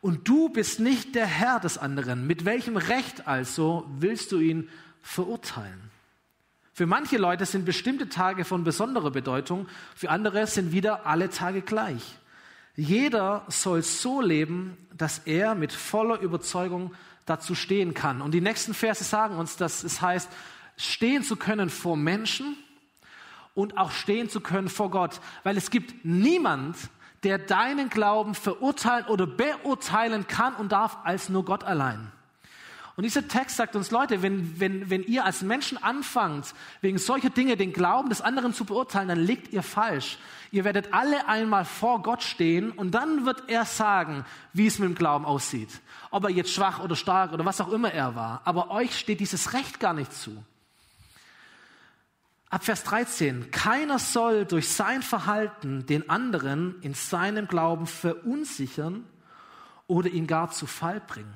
[0.00, 2.26] Und du bist nicht der Herr des anderen.
[2.26, 4.70] Mit welchem Recht also willst du ihn
[5.02, 5.90] verurteilen?
[6.72, 11.60] Für manche Leute sind bestimmte Tage von besonderer Bedeutung, für andere sind wieder alle Tage
[11.60, 12.16] gleich.
[12.76, 16.94] Jeder soll so leben, dass er mit voller Überzeugung
[17.26, 18.22] dazu stehen kann.
[18.22, 20.30] Und die nächsten Verse sagen uns, dass es heißt,
[20.76, 22.56] stehen zu können vor Menschen
[23.54, 25.20] und auch stehen zu können vor Gott.
[25.42, 26.76] Weil es gibt niemand,
[27.22, 32.12] der deinen Glauben verurteilen oder beurteilen kann und darf, als nur Gott allein.
[32.96, 37.28] Und dieser Text sagt uns, Leute, wenn, wenn, wenn ihr als Menschen anfangt, wegen solcher
[37.28, 40.16] Dinge den Glauben des anderen zu beurteilen, dann liegt ihr falsch.
[40.50, 44.88] Ihr werdet alle einmal vor Gott stehen und dann wird er sagen, wie es mit
[44.88, 45.68] dem Glauben aussieht.
[46.10, 48.40] Ob er jetzt schwach oder stark oder was auch immer er war.
[48.44, 50.42] Aber euch steht dieses Recht gar nicht zu.
[52.48, 53.50] Ab Vers 13.
[53.50, 59.04] Keiner soll durch sein Verhalten den anderen in seinem Glauben verunsichern
[59.86, 61.34] oder ihn gar zu Fall bringen.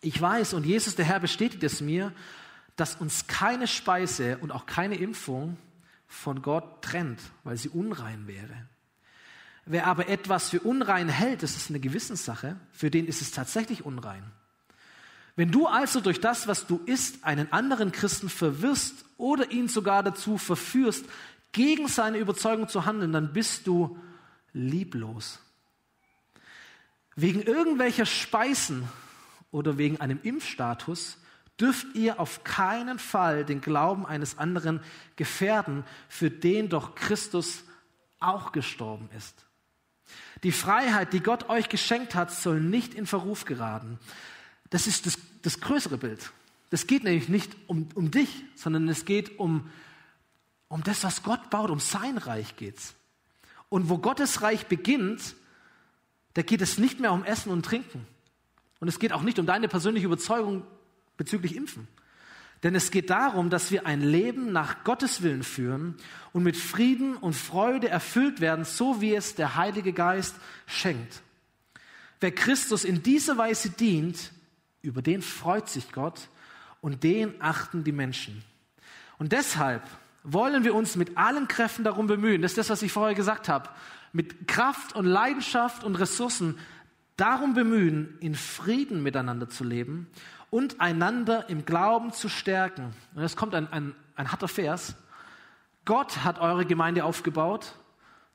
[0.00, 2.12] Ich weiß, und Jesus, der Herr, bestätigt es mir,
[2.76, 5.56] dass uns keine Speise und auch keine Impfung
[6.06, 8.68] von Gott trennt, weil sie unrein wäre.
[9.66, 13.84] Wer aber etwas für unrein hält, das ist eine Gewissenssache, für den ist es tatsächlich
[13.84, 14.22] unrein.
[15.36, 20.02] Wenn du also durch das, was du isst, einen anderen Christen verwirrst oder ihn sogar
[20.02, 21.04] dazu verführst,
[21.52, 23.98] gegen seine Überzeugung zu handeln, dann bist du
[24.52, 25.40] lieblos.
[27.14, 28.88] Wegen irgendwelcher Speisen
[29.50, 31.18] oder wegen einem Impfstatus
[31.60, 34.80] dürft ihr auf keinen Fall den Glauben eines anderen
[35.16, 37.64] gefährden, für den doch Christus
[38.20, 39.44] auch gestorben ist.
[40.42, 43.98] Die Freiheit, die Gott euch geschenkt hat, soll nicht in Verruf geraten.
[44.70, 46.32] Das ist das, das größere Bild.
[46.70, 49.70] Das geht nämlich nicht um, um dich, sondern es geht um,
[50.68, 52.94] um das, was Gott baut, um sein Reich geht's.
[53.68, 55.34] Und wo Gottes Reich beginnt,
[56.34, 58.06] da geht es nicht mehr um Essen und Trinken.
[58.80, 60.64] Und es geht auch nicht um deine persönliche Überzeugung
[61.16, 61.88] bezüglich Impfen.
[62.62, 65.96] Denn es geht darum, dass wir ein Leben nach Gottes Willen führen
[66.32, 70.34] und mit Frieden und Freude erfüllt werden, so wie es der Heilige Geist
[70.66, 71.22] schenkt.
[72.20, 74.32] Wer Christus in dieser Weise dient,
[74.82, 76.28] über den freut sich Gott
[76.80, 78.42] und den achten die Menschen.
[79.18, 79.82] Und deshalb
[80.24, 83.48] wollen wir uns mit allen Kräften darum bemühen, das ist das, was ich vorher gesagt
[83.48, 83.70] habe,
[84.12, 86.58] mit Kraft und Leidenschaft und Ressourcen
[87.18, 90.08] darum bemühen, in Frieden miteinander zu leben
[90.50, 92.94] und einander im Glauben zu stärken.
[93.14, 94.94] Und jetzt kommt ein, ein, ein harter Vers.
[95.84, 97.74] Gott hat eure Gemeinde aufgebaut.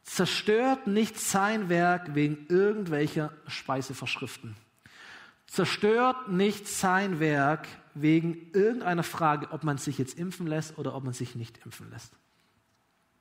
[0.03, 4.55] Zerstört nicht sein Werk wegen irgendwelcher Speisevorschriften.
[5.47, 11.03] Zerstört nicht sein Werk wegen irgendeiner Frage, ob man sich jetzt impfen lässt oder ob
[11.03, 12.11] man sich nicht impfen lässt.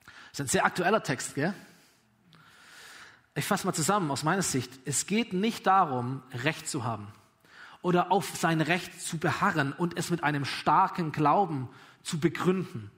[0.05, 1.53] Das ist ein sehr aktueller Text, gell?
[3.35, 4.71] Ich fasse mal zusammen aus meiner Sicht.
[4.85, 7.07] Es geht nicht darum, Recht zu haben
[7.81, 11.69] oder auf sein Recht zu beharren und es mit einem starken Glauben
[12.03, 12.91] zu begründen,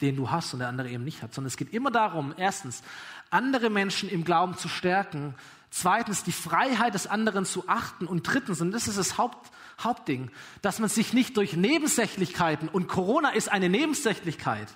[0.00, 2.82] den du hast und der andere eben nicht hat, sondern es geht immer darum, erstens,
[3.30, 5.34] andere Menschen im Glauben zu stärken,
[5.70, 10.30] zweitens, die Freiheit des anderen zu achten und drittens, und das ist das Haupt, Hauptding,
[10.62, 14.68] dass man sich nicht durch Nebensächlichkeiten, und Corona ist eine Nebensächlichkeit,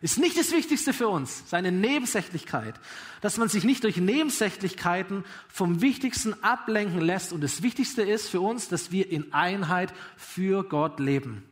[0.00, 2.78] ist nicht das Wichtigste für uns, seine Nebensächlichkeit,
[3.22, 7.32] dass man sich nicht durch Nebensächlichkeiten vom Wichtigsten ablenken lässt.
[7.32, 11.48] Und das Wichtigste ist für uns, dass wir in Einheit für Gott leben.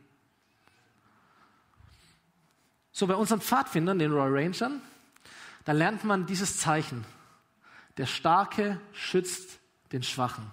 [2.91, 4.81] So bei unseren Pfadfindern, den Royal Rangern,
[5.65, 7.03] da lernt man dieses Zeichen.
[7.97, 9.59] Der Starke schützt
[9.91, 10.51] den Schwachen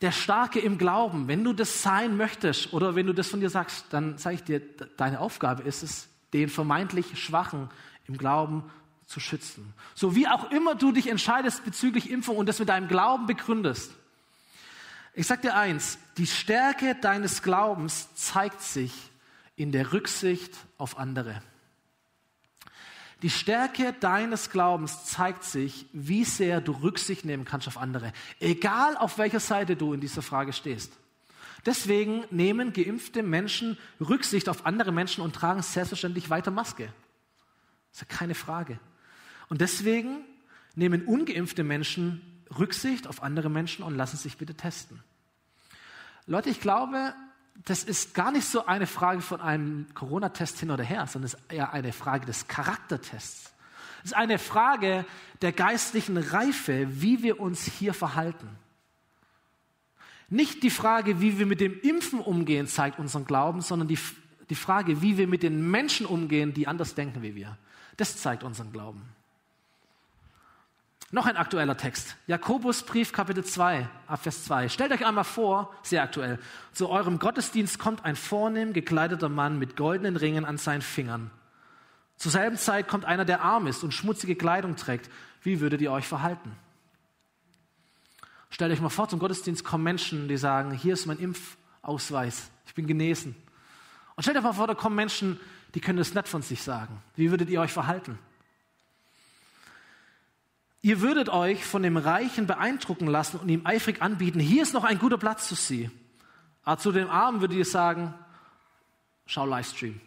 [0.00, 3.50] der Starke im Glauben, wenn du das sein möchtest oder wenn du das von dir
[3.50, 4.60] sagst, dann sage ich dir,
[4.96, 7.70] deine Aufgabe ist es, den vermeintlich Schwachen
[8.06, 8.70] im Glauben
[9.06, 9.72] zu schützen.
[9.94, 13.92] So wie auch immer du dich entscheidest bezüglich Impfung und das mit deinem Glauben begründest.
[15.14, 18.92] Ich sage dir eins, die Stärke deines Glaubens zeigt sich
[19.54, 21.40] in der Rücksicht auf andere.
[23.26, 28.96] Die Stärke deines Glaubens zeigt sich, wie sehr du Rücksicht nehmen kannst auf andere, egal
[28.96, 30.92] auf welcher Seite du in dieser Frage stehst.
[31.64, 36.84] Deswegen nehmen geimpfte Menschen Rücksicht auf andere Menschen und tragen selbstverständlich weiter Maske.
[37.90, 38.78] Das ist ja keine Frage.
[39.48, 40.18] Und deswegen
[40.76, 45.02] nehmen ungeimpfte Menschen Rücksicht auf andere Menschen und lassen sich bitte testen.
[46.26, 47.12] Leute, ich glaube,
[47.64, 51.34] das ist gar nicht so eine Frage von einem Corona-Test hin oder her, sondern es
[51.34, 53.52] ist eher eine Frage des Charaktertests.
[54.04, 55.04] Es ist eine Frage
[55.42, 58.48] der geistlichen Reife, wie wir uns hier verhalten.
[60.28, 63.98] Nicht die Frage, wie wir mit dem Impfen umgehen, zeigt unseren Glauben, sondern die,
[64.50, 67.56] die Frage, wie wir mit den Menschen umgehen, die anders denken wie wir.
[67.96, 69.02] Das zeigt unseren Glauben.
[71.16, 72.14] Noch ein aktueller Text.
[72.26, 74.68] Jakobusbrief, Kapitel 2, Abvers 2.
[74.68, 76.38] Stellt euch einmal vor, sehr aktuell,
[76.74, 81.30] zu eurem Gottesdienst kommt ein vornehm gekleideter Mann mit goldenen Ringen an seinen Fingern.
[82.18, 85.10] Zur selben Zeit kommt einer, der arm ist und schmutzige Kleidung trägt.
[85.40, 86.52] Wie würdet ihr euch verhalten?
[88.50, 92.74] Stellt euch mal vor, zum Gottesdienst kommen Menschen, die sagen, hier ist mein Impfausweis, ich
[92.74, 93.34] bin genesen.
[94.16, 95.40] Und stellt euch mal vor, da kommen Menschen,
[95.74, 97.02] die können das nicht von sich sagen.
[97.14, 98.18] Wie würdet ihr euch verhalten?
[100.86, 104.84] Ihr würdet euch von dem Reichen beeindrucken lassen und ihm eifrig anbieten, hier ist noch
[104.84, 105.90] ein guter Platz für Sie.
[106.62, 108.14] Aber zu dem Armen würdet ihr sagen,
[109.26, 110.00] schau Livestream.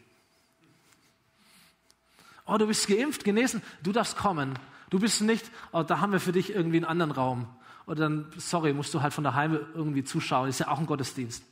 [2.46, 4.58] Oh, du bist geimpft, genesen, du darfst kommen.
[4.90, 7.48] Du bist nicht, oh, da haben wir für dich irgendwie einen anderen Raum.
[7.86, 11.44] Oder dann, sorry, musst du halt von daheim irgendwie zuschauen, ist ja auch ein Gottesdienst.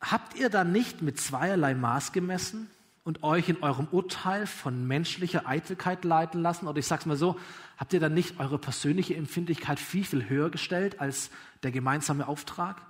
[0.00, 2.70] Habt ihr da nicht mit zweierlei Maß gemessen?
[3.06, 6.66] Und euch in eurem Urteil von menschlicher Eitelkeit leiten lassen?
[6.66, 7.38] Oder ich sage es mal so,
[7.78, 11.30] habt ihr dann nicht eure persönliche Empfindlichkeit viel, viel höher gestellt als
[11.62, 12.82] der gemeinsame Auftrag?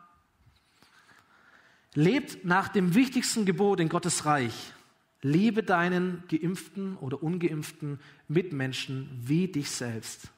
[1.93, 4.73] Lebt nach dem wichtigsten Gebot in Gottes Reich.
[5.21, 10.31] Liebe deinen geimpften oder ungeimpften Mitmenschen wie dich selbst.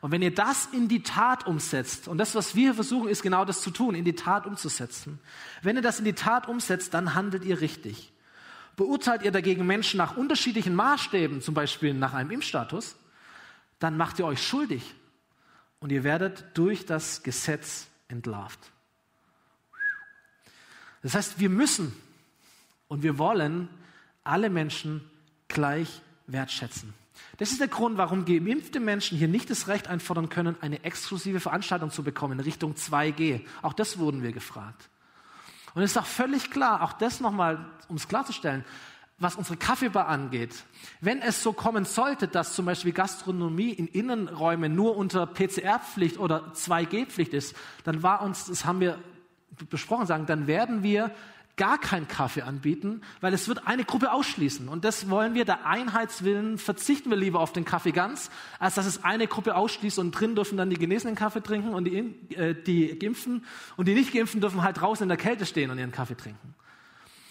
[0.00, 3.44] Und wenn ihr das in die Tat umsetzt, und das, was wir versuchen, ist genau
[3.44, 5.18] das zu tun, in die Tat umzusetzen.
[5.62, 8.14] Wenn ihr das in die Tat umsetzt, dann handelt ihr richtig.
[8.76, 12.96] Beurteilt ihr dagegen Menschen nach unterschiedlichen Maßstäben, zum Beispiel nach einem Impfstatus,
[13.78, 14.94] dann macht ihr euch schuldig
[15.80, 18.58] und ihr werdet durch das Gesetz entlarvt.
[21.02, 21.94] Das heißt, wir müssen
[22.88, 23.68] und wir wollen
[24.24, 25.08] alle Menschen
[25.48, 26.92] gleich wertschätzen.
[27.38, 31.40] Das ist der Grund, warum geimpfte Menschen hier nicht das Recht einfordern können, eine exklusive
[31.40, 33.40] Veranstaltung zu bekommen in Richtung 2G.
[33.62, 34.88] Auch das wurden wir gefragt.
[35.76, 38.64] Und es ist auch völlig klar, auch das nochmal, um es klarzustellen,
[39.18, 40.64] was unsere Kaffeebar angeht.
[41.02, 46.50] Wenn es so kommen sollte, dass zum Beispiel Gastronomie in Innenräumen nur unter PCR-Pflicht oder
[46.54, 48.98] 2G-Pflicht ist, dann war uns, das haben wir
[49.68, 51.10] besprochen, sagen, dann werden wir
[51.56, 54.68] gar keinen Kaffee anbieten, weil es wird eine Gruppe ausschließen.
[54.68, 58.84] Und das wollen wir, der Einheitswillen, verzichten wir lieber auf den Kaffee ganz, als dass
[58.84, 62.54] es eine Gruppe ausschließt und drin dürfen dann die Genesenen Kaffee trinken und die, äh,
[62.54, 63.44] die Geimpften
[63.76, 66.54] und die Nicht-Geimpften dürfen halt draußen in der Kälte stehen und ihren Kaffee trinken.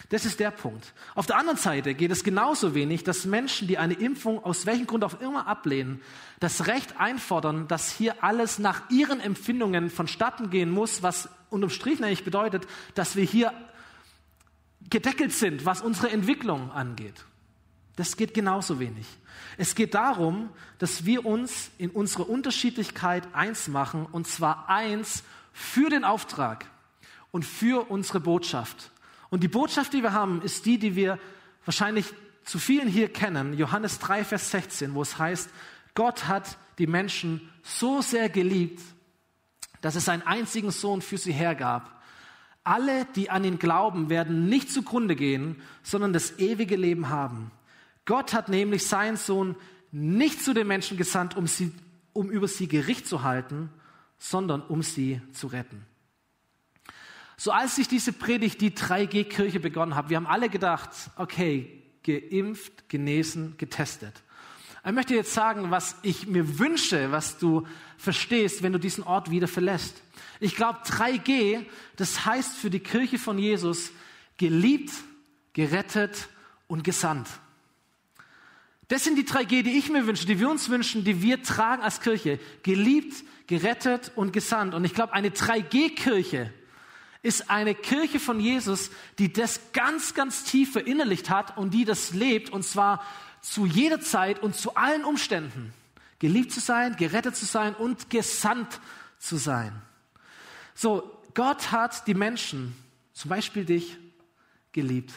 [0.10, 0.94] Das ist der Punkt.
[1.16, 4.86] Auf der anderen Seite geht es genauso wenig, dass Menschen, die eine Impfung aus welchem
[4.86, 6.02] Grund auch immer ablehnen,
[6.40, 12.00] das Recht einfordern, dass hier alles nach ihren Empfindungen vonstatten gehen muss, was unterm Strich
[12.00, 13.52] nämlich bedeutet, dass wir hier
[14.90, 17.26] gedeckelt sind, was unsere Entwicklung angeht.
[17.96, 19.06] Das geht genauso wenig.
[19.58, 25.90] Es geht darum, dass wir uns in unserer Unterschiedlichkeit eins machen, und zwar eins für
[25.90, 26.66] den Auftrag
[27.32, 28.92] und für unsere Botschaft.
[29.30, 31.20] Und die Botschaft, die wir haben, ist die, die wir
[31.64, 33.58] wahrscheinlich zu vielen hier kennen.
[33.58, 35.50] Johannes 3, Vers 16, wo es heißt,
[35.96, 38.82] Gott hat die Menschen so sehr geliebt,
[39.82, 41.95] dass es seinen einzigen Sohn für sie hergab,
[42.66, 47.52] alle, die an ihn glauben, werden nicht zugrunde gehen, sondern das ewige Leben haben.
[48.06, 49.56] Gott hat nämlich seinen Sohn
[49.92, 51.72] nicht zu den Menschen gesandt, um, sie,
[52.12, 53.70] um über sie Gericht zu halten,
[54.18, 55.86] sondern um sie zu retten.
[57.38, 62.90] So als ich diese Predigt, die 3G-Kirche begonnen habe, wir haben alle gedacht, okay, geimpft,
[62.90, 64.24] genesen, getestet.
[64.86, 67.66] Ich möchte jetzt sagen, was ich mir wünsche, was du
[67.98, 70.04] verstehst, wenn du diesen Ort wieder verlässt.
[70.40, 73.92] Ich glaube, 3G, das heißt für die Kirche von Jesus,
[74.38, 74.92] geliebt,
[75.54, 76.30] gerettet
[76.68, 77.28] und gesandt.
[78.88, 81.82] Das sind die 3G, die ich mir wünsche, die wir uns wünschen, die wir tragen
[81.82, 82.40] als Kirche.
[82.62, 84.76] Geliebt, gerettet und gesandt.
[84.76, 86.54] Und ich glaube, eine 3G-Kirche
[87.24, 92.14] ist eine Kirche von Jesus, die das ganz, ganz tief verinnerlicht hat und die das
[92.14, 93.04] lebt, und zwar
[93.46, 95.72] zu jeder Zeit und zu allen Umständen.
[96.18, 98.80] Geliebt zu sein, gerettet zu sein und gesandt
[99.20, 99.72] zu sein.
[100.74, 102.76] So, Gott hat die Menschen,
[103.14, 103.98] zum Beispiel dich,
[104.72, 105.14] geliebt.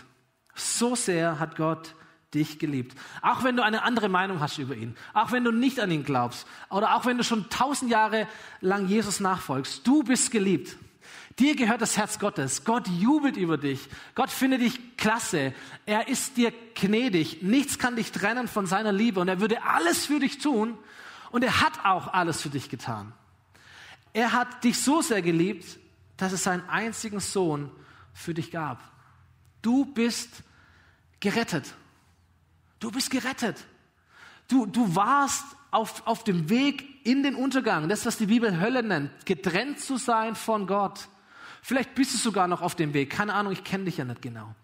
[0.54, 1.94] So sehr hat Gott
[2.34, 2.98] dich geliebt.
[3.22, 6.04] Auch wenn du eine andere Meinung hast über ihn, auch wenn du nicht an ihn
[6.04, 8.28] glaubst oder auch wenn du schon tausend Jahre
[8.60, 10.76] lang Jesus nachfolgst, du bist geliebt.
[11.38, 12.64] Dir gehört das Herz Gottes.
[12.64, 13.88] Gott jubelt über dich.
[14.16, 15.54] Gott findet dich klasse.
[15.86, 17.42] Er ist dir gnädig.
[17.42, 19.20] Nichts kann dich trennen von seiner Liebe.
[19.20, 20.76] Und er würde alles für dich tun.
[21.30, 23.12] Und er hat auch alles für dich getan.
[24.12, 25.78] Er hat dich so sehr geliebt,
[26.16, 27.70] dass es seinen einzigen Sohn
[28.12, 28.82] für dich gab.
[29.62, 30.42] Du bist
[31.20, 31.72] gerettet.
[32.80, 33.64] Du bist gerettet.
[34.48, 38.82] Du, du warst auf, auf dem Weg in den Untergang, das, was die Bibel Hölle
[38.82, 41.08] nennt, getrennt zu sein von Gott.
[41.62, 43.10] Vielleicht bist du sogar noch auf dem Weg.
[43.10, 44.54] Keine Ahnung, ich kenne dich ja nicht genau.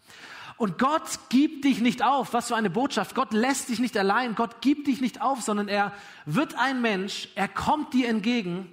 [0.56, 2.32] Und Gott gibt dich nicht auf.
[2.32, 3.14] Was für eine Botschaft.
[3.14, 4.34] Gott lässt dich nicht allein.
[4.34, 5.92] Gott gibt dich nicht auf, sondern er
[6.26, 7.28] wird ein Mensch.
[7.34, 8.68] Er kommt dir entgegen.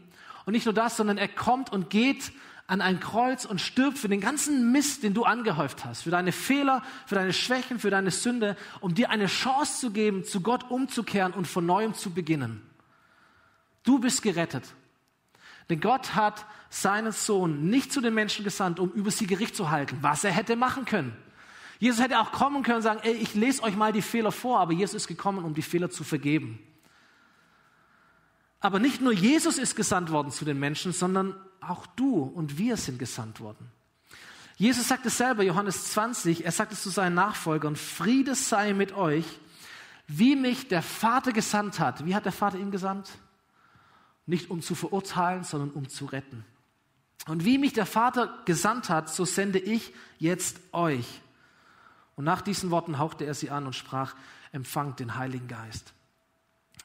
[0.45, 2.31] Und nicht nur das, sondern er kommt und geht
[2.67, 6.31] an ein Kreuz und stirbt für den ganzen Mist, den du angehäuft hast, für deine
[6.31, 10.71] Fehler, für deine Schwächen, für deine Sünde, um dir eine Chance zu geben, zu Gott
[10.71, 12.61] umzukehren und von neuem zu beginnen.
[13.83, 14.63] Du bist gerettet.
[15.71, 19.71] Denn Gott hat seinen Sohn nicht zu den Menschen gesandt, um über sie Gericht zu
[19.71, 21.15] halten, was er hätte machen können.
[21.79, 24.59] Jesus hätte auch kommen können und sagen, ey, ich lese euch mal die Fehler vor,
[24.59, 26.59] aber Jesus ist gekommen, um die Fehler zu vergeben.
[28.59, 32.75] Aber nicht nur Jesus ist gesandt worden zu den Menschen, sondern auch du und wir
[32.75, 33.71] sind gesandt worden.
[34.57, 38.91] Jesus sagt es selber, Johannes 20, er sagt es zu seinen Nachfolgern, Friede sei mit
[38.91, 39.25] euch,
[40.05, 42.05] wie mich der Vater gesandt hat.
[42.05, 43.09] Wie hat der Vater ihn gesandt?
[44.31, 46.45] Nicht um zu verurteilen, sondern um zu retten.
[47.27, 51.19] Und wie mich der Vater gesandt hat, so sende ich jetzt euch.
[52.15, 54.15] Und nach diesen Worten hauchte er sie an und sprach,
[54.53, 55.91] empfangt den Heiligen Geist.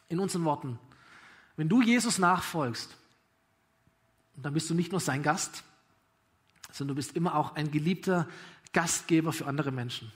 [0.08, 0.80] In unseren Worten,
[1.54, 2.96] wenn du Jesus nachfolgst,
[4.34, 5.62] dann bist du nicht nur sein Gast,
[6.72, 8.26] sondern du bist immer auch ein geliebter
[8.72, 10.10] Gastgeber für andere Menschen.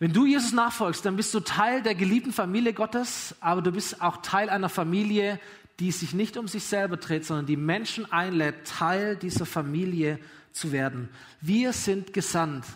[0.00, 4.00] Wenn du Jesus nachfolgst, dann bist du Teil der geliebten Familie Gottes, aber du bist
[4.00, 5.38] auch Teil einer Familie,
[5.80, 10.20] die sich nicht um sich selber dreht, sondern die Menschen einlädt, Teil dieser Familie
[10.52, 11.08] zu werden.
[11.40, 12.66] Wir sind gesandt,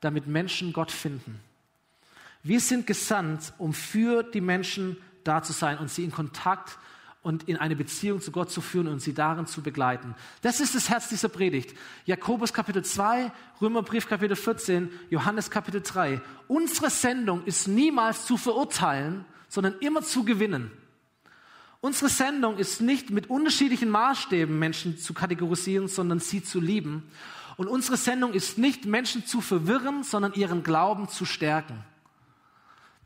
[0.00, 1.38] damit Menschen Gott finden.
[2.42, 6.78] Wir sind gesandt, um für die Menschen da zu sein und sie in Kontakt
[7.22, 10.14] und in eine Beziehung zu Gott zu führen und sie darin zu begleiten.
[10.42, 11.74] Das ist das Herz dieser Predigt.
[12.06, 16.20] Jakobus Kapitel 2, Römerbrief Kapitel 14, Johannes Kapitel 3.
[16.48, 20.70] Unsere Sendung ist niemals zu verurteilen, sondern immer zu gewinnen.
[21.84, 27.02] Unsere Sendung ist nicht mit unterschiedlichen Maßstäben Menschen zu kategorisieren, sondern sie zu lieben.
[27.58, 31.84] Und unsere Sendung ist nicht Menschen zu verwirren, sondern ihren Glauben zu stärken.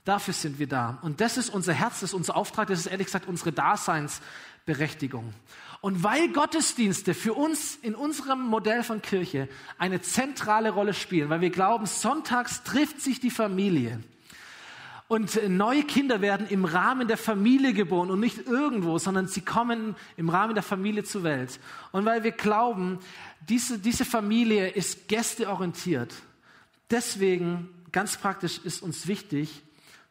[0.04, 0.98] Dafür sind wir da.
[1.02, 5.34] Und das ist unser Herz, das ist unser Auftrag, das ist ehrlich gesagt unsere Daseinsberechtigung.
[5.80, 9.48] Und weil Gottesdienste für uns in unserem Modell von Kirche
[9.78, 13.98] eine zentrale Rolle spielen, weil wir glauben, sonntags trifft sich die Familie.
[15.08, 19.96] Und neue Kinder werden im Rahmen der Familie geboren und nicht irgendwo, sondern sie kommen
[20.18, 21.58] im Rahmen der Familie zur Welt.
[21.92, 22.98] Und weil wir glauben,
[23.48, 26.14] diese, diese Familie ist gästeorientiert.
[26.90, 29.62] Deswegen, ganz praktisch, ist uns wichtig,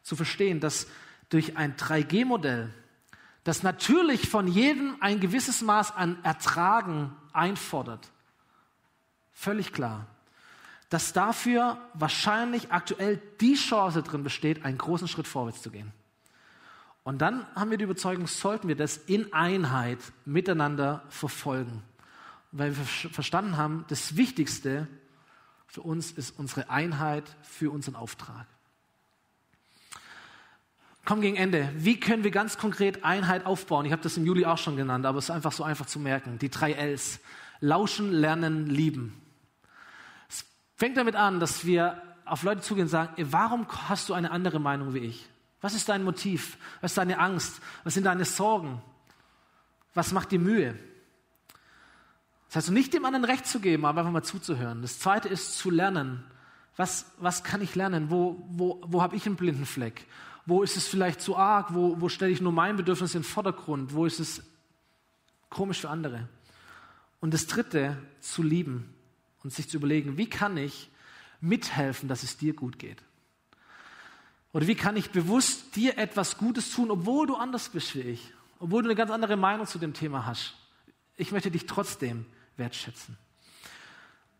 [0.02, 0.88] zu verstehen, dass
[1.28, 2.74] durch ein 3G-Modell,
[3.44, 8.10] das natürlich von jedem ein gewisses Maß an Ertragen einfordert,
[9.32, 10.08] völlig klar,
[10.88, 15.92] dass dafür wahrscheinlich aktuell die Chance drin besteht, einen großen Schritt vorwärts zu gehen.
[17.02, 21.82] Und dann haben wir die Überzeugung, sollten wir das in Einheit miteinander verfolgen.
[22.52, 24.88] Weil wir verstanden haben, das Wichtigste
[25.66, 28.46] für uns ist unsere Einheit für unseren Auftrag
[31.08, 31.70] komme gegen Ende.
[31.74, 33.86] Wie können wir ganz konkret Einheit aufbauen?
[33.86, 35.98] Ich habe das im Juli auch schon genannt, aber es ist einfach so einfach zu
[35.98, 36.38] merken.
[36.38, 37.20] Die drei Ls.
[37.60, 39.18] Lauschen, lernen, lieben.
[40.78, 44.60] Fängt damit an, dass wir auf Leute zugehen und sagen, warum hast du eine andere
[44.60, 45.28] Meinung wie ich?
[45.60, 46.56] Was ist dein Motiv?
[46.80, 47.60] Was ist deine Angst?
[47.82, 48.80] Was sind deine Sorgen?
[49.94, 50.78] Was macht dir Mühe?
[52.46, 54.80] Das heißt, nicht dem anderen Recht zu geben, aber einfach mal zuzuhören.
[54.80, 56.22] Das zweite ist zu lernen.
[56.76, 58.08] Was, was kann ich lernen?
[58.08, 60.06] Wo, wo, wo habe ich einen blinden Fleck?
[60.46, 61.74] Wo ist es vielleicht zu arg?
[61.74, 63.94] Wo, wo stelle ich nur mein Bedürfnis in den Vordergrund?
[63.94, 64.44] Wo ist es
[65.50, 66.28] komisch für andere?
[67.18, 68.94] Und das Dritte, zu lieben
[69.42, 70.90] und sich zu überlegen, wie kann ich
[71.40, 73.02] mithelfen, dass es dir gut geht?
[74.52, 78.32] Oder wie kann ich bewusst dir etwas Gutes tun, obwohl du anders bist wie ich?
[78.58, 80.54] Obwohl du eine ganz andere Meinung zu dem Thema hast.
[81.16, 82.26] Ich möchte dich trotzdem
[82.56, 83.16] wertschätzen.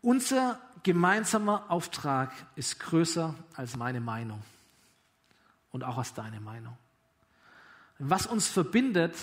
[0.01, 4.41] Unser gemeinsamer Auftrag ist größer als meine Meinung
[5.71, 6.77] und auch als deine Meinung.
[7.99, 9.15] Was uns verbindet,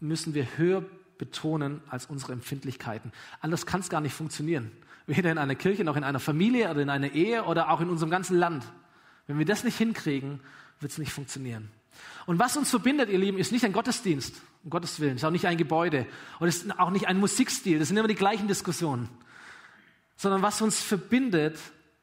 [0.00, 0.84] müssen wir höher
[1.16, 3.12] betonen als unsere Empfindlichkeiten.
[3.40, 4.72] Anders kann es gar nicht funktionieren.
[5.06, 7.88] Weder in einer Kirche noch in einer Familie oder in einer Ehe oder auch in
[7.88, 8.64] unserem ganzen Land.
[9.26, 10.40] Wenn wir das nicht hinkriegen,
[10.80, 11.70] wird es nicht funktionieren.
[12.26, 14.34] Und was uns verbindet, ihr Lieben, ist nicht ein Gottesdienst,
[14.64, 16.06] um Gottes Willen, ist auch nicht ein Gebäude
[16.40, 19.08] und ist auch nicht ein Musikstil, das sind immer die gleichen Diskussionen,
[20.16, 21.58] sondern was uns verbindet,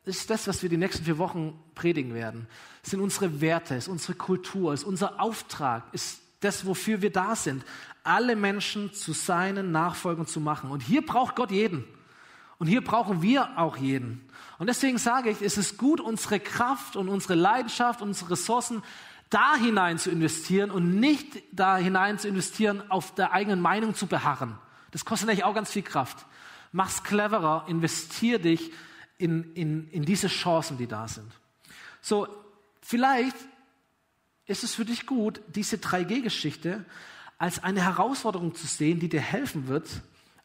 [0.05, 2.47] ist das, was wir die nächsten vier Wochen predigen werden.
[2.83, 7.01] Es sind unsere Werte, es ist unsere Kultur, es ist unser Auftrag, ist das, wofür
[7.01, 7.63] wir da sind,
[8.03, 10.71] alle Menschen zu seinen Nachfolgern zu machen.
[10.71, 11.85] Und hier braucht Gott jeden.
[12.63, 14.25] Und hier brauchen wir auch jeden.
[14.57, 18.83] Und deswegen sage ich, es ist gut, unsere Kraft und unsere Leidenschaft, unsere Ressourcen
[19.29, 24.07] da hinein zu investieren und nicht da hinein zu investieren, auf der eigenen Meinung zu
[24.07, 24.57] beharren.
[24.91, 26.25] Das kostet nämlich auch ganz viel Kraft.
[26.71, 28.71] Mach's cleverer, investier dich
[29.17, 31.33] in, in, in diese Chancen, die da sind.
[31.99, 32.29] So,
[32.79, 33.35] vielleicht
[34.45, 36.85] ist es für dich gut, diese 3G-Geschichte
[37.37, 40.01] als eine Herausforderung zu sehen, die dir helfen wird,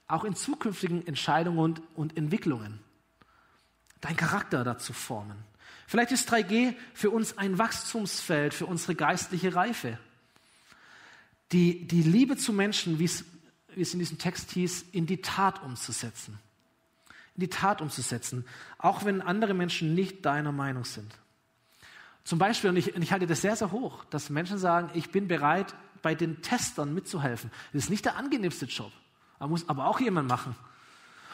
[0.08, 2.80] auch in zukünftigen Entscheidungen und, und Entwicklungen,
[4.00, 5.36] deinen Charakter dazu formen.
[5.86, 9.98] Vielleicht ist 3G für uns ein Wachstumsfeld für unsere geistliche Reife.
[11.52, 13.24] Die, die Liebe zu Menschen, wie es,
[13.74, 16.38] wie es in diesem Text hieß, in die Tat umzusetzen.
[17.36, 18.44] In die Tat umzusetzen,
[18.76, 21.14] auch wenn andere Menschen nicht deiner Meinung sind.
[22.24, 25.10] Zum Beispiel, und ich, und ich halte das sehr, sehr hoch, dass Menschen sagen, ich
[25.10, 27.50] bin bereit, bei den Testern mitzuhelfen.
[27.72, 28.92] Das ist nicht der angenehmste Job,
[29.38, 30.54] aber muss aber auch jemand machen.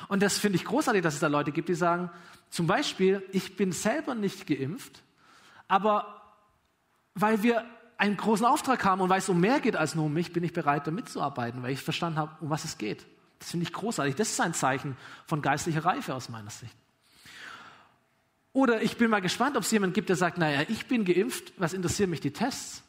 [0.08, 2.10] Und das finde ich großartig, dass es da Leute gibt, die sagen,
[2.50, 5.02] zum Beispiel, ich bin selber nicht geimpft,
[5.66, 6.22] aber
[7.14, 7.64] weil wir
[7.96, 10.44] einen großen Auftrag haben und weil es um mehr geht als nur um mich, bin
[10.44, 13.06] ich bereit, da mitzuarbeiten, weil ich verstanden habe, um was es geht.
[13.38, 14.14] Das finde ich großartig.
[14.14, 14.96] Das ist ein Zeichen
[15.26, 16.74] von geistlicher Reife aus meiner Sicht.
[18.52, 21.52] Oder ich bin mal gespannt, ob es jemand gibt, der sagt, naja, ich bin geimpft,
[21.56, 22.83] was interessieren mich die Tests?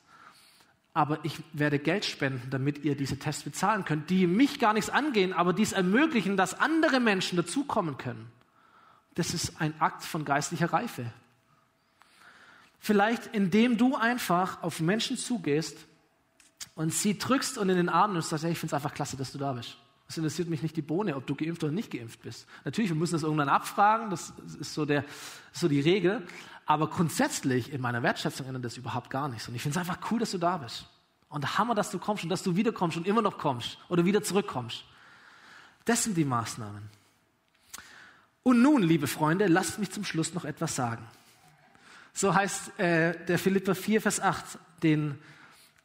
[0.96, 4.89] Aber ich werde Geld spenden, damit ihr diese Tests bezahlen könnt, die mich gar nichts
[4.89, 8.32] angehen, aber dies ermöglichen, dass andere Menschen dazukommen können.
[9.14, 11.12] Das ist ein Akt von geistlicher Reife.
[12.80, 15.78] Vielleicht indem du einfach auf Menschen zugehst
[16.76, 19.34] und sie drückst und in den Arm nimmst sagst, ich finde es einfach klasse, dass
[19.34, 19.78] du da bist.
[20.08, 22.47] Es interessiert mich nicht die Bohne, ob du geimpft oder nicht geimpft bist.
[22.64, 25.03] Natürlich, wir müssen das irgendwann abfragen, das ist so, der,
[25.51, 26.22] so die Regel.
[26.66, 29.47] Aber grundsätzlich in meiner Wertschätzung ändert das überhaupt gar nichts.
[29.47, 30.86] Und ich finde es einfach cool, dass du da bist.
[31.30, 34.24] Und Hammer, dass du kommst und dass du wiederkommst und immer noch kommst oder wieder
[34.24, 34.84] zurückkommst.
[35.86, 36.84] Das sind die Maßnahmen.
[38.43, 41.03] Und nun, liebe Freunde, lasst mich zum Schluss noch etwas sagen.
[42.14, 45.20] So heißt äh, der Philippa 4, Vers 8, den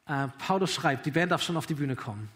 [0.06, 1.06] äh, Paulus schreibt.
[1.06, 2.28] Die Band darf schon auf die Bühne kommen.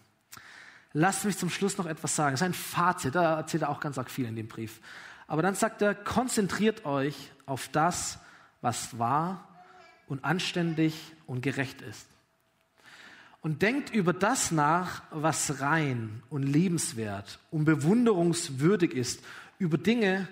[0.97, 2.35] Lasst mich zum Schluss noch etwas sagen.
[2.35, 4.81] Das ist ein Fazit, da erzählt er auch ganz arg viel in dem Brief.
[5.27, 8.19] Aber dann sagt er, konzentriert euch auf das,
[8.61, 9.49] was wahr
[10.07, 10.95] und anständig
[11.27, 12.07] und gerecht ist.
[13.41, 19.23] Und denkt über das nach, was rein und liebenswert und bewunderungswürdig ist,
[19.59, 20.29] über Dinge,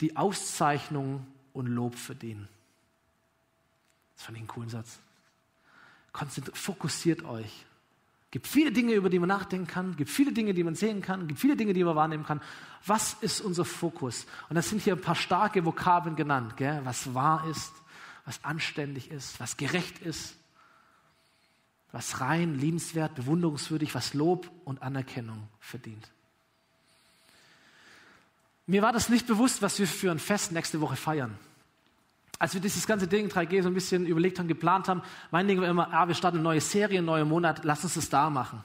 [0.00, 2.48] die Auszeichnung und Lob verdienen.
[4.16, 4.98] Das fand ich einen coolen Satz.
[6.54, 7.66] Fokussiert euch
[8.36, 11.26] gibt viele Dinge, über die man nachdenken kann, gibt viele Dinge, die man sehen kann,
[11.26, 12.42] gibt viele Dinge, die man wahrnehmen kann.
[12.84, 14.26] Was ist unser Fokus?
[14.50, 16.82] Und das sind hier ein paar starke Vokabeln genannt, gell?
[16.84, 17.72] was wahr ist,
[18.26, 20.36] was anständig ist, was gerecht ist,
[21.92, 26.06] was rein, liebenswert, bewunderungswürdig, was Lob und Anerkennung verdient.
[28.66, 31.38] Mir war das nicht bewusst, was wir für ein Fest nächste Woche feiern
[32.38, 35.60] als wir dieses ganze Ding 3G so ein bisschen überlegt haben, geplant haben, mein Ding
[35.60, 38.28] war immer, ah, wir starten eine neue Serie, einen neuen Monat, lass uns das da
[38.30, 38.62] machen.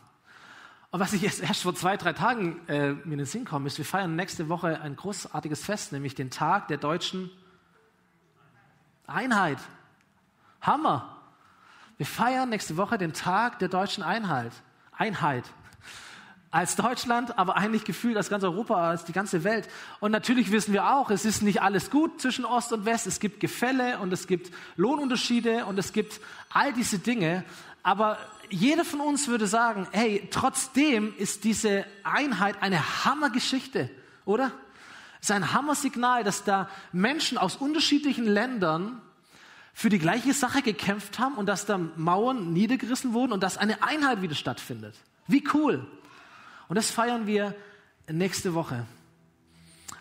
[0.91, 3.67] Und was ich jetzt erst vor zwei, drei Tagen äh, mir in den Sinn komme,
[3.67, 7.29] ist, wir feiern nächste Woche ein großartiges Fest, nämlich den Tag der deutschen
[9.07, 9.59] Einheit.
[10.59, 11.17] Hammer!
[11.97, 14.51] Wir feiern nächste Woche den Tag der deutschen Einheit.
[14.91, 15.45] Einheit
[16.51, 19.69] als Deutschland, aber eigentlich gefühlt als ganz Europa, als die ganze Welt.
[20.01, 23.07] Und natürlich wissen wir auch, es ist nicht alles gut zwischen Ost und West.
[23.07, 27.45] Es gibt Gefälle und es gibt Lohnunterschiede und es gibt all diese Dinge.
[27.83, 28.17] Aber
[28.49, 33.89] jeder von uns würde sagen, hey, trotzdem ist diese Einheit eine Hammergeschichte,
[34.25, 34.51] oder?
[35.21, 39.01] Es ist ein Hammersignal, dass da Menschen aus unterschiedlichen Ländern
[39.73, 43.83] für die gleiche Sache gekämpft haben und dass da Mauern niedergerissen wurden und dass eine
[43.83, 44.95] Einheit wieder stattfindet.
[45.27, 45.87] Wie cool.
[46.71, 47.53] Und das feiern wir
[48.09, 48.85] nächste Woche.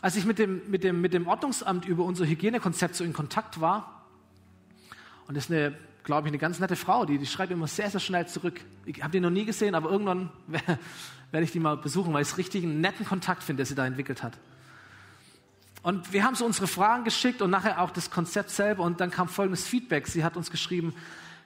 [0.01, 3.61] Als ich mit dem, mit dem, mit dem Ordnungsamt über unser Hygienekonzept so in Kontakt
[3.61, 4.07] war,
[5.27, 7.91] und das ist eine, glaube ich, eine ganz nette Frau, die, die schreibt immer sehr,
[7.91, 8.61] sehr schnell zurück.
[8.87, 10.31] Ich habe die noch nie gesehen, aber irgendwann
[11.33, 13.75] werde ich die mal besuchen, weil ich es richtig einen netten Kontakt finde, der sie
[13.75, 14.39] da entwickelt hat.
[15.83, 19.11] Und wir haben so unsere Fragen geschickt und nachher auch das Konzept selber und dann
[19.11, 20.07] kam folgendes Feedback.
[20.07, 20.95] Sie hat uns geschrieben,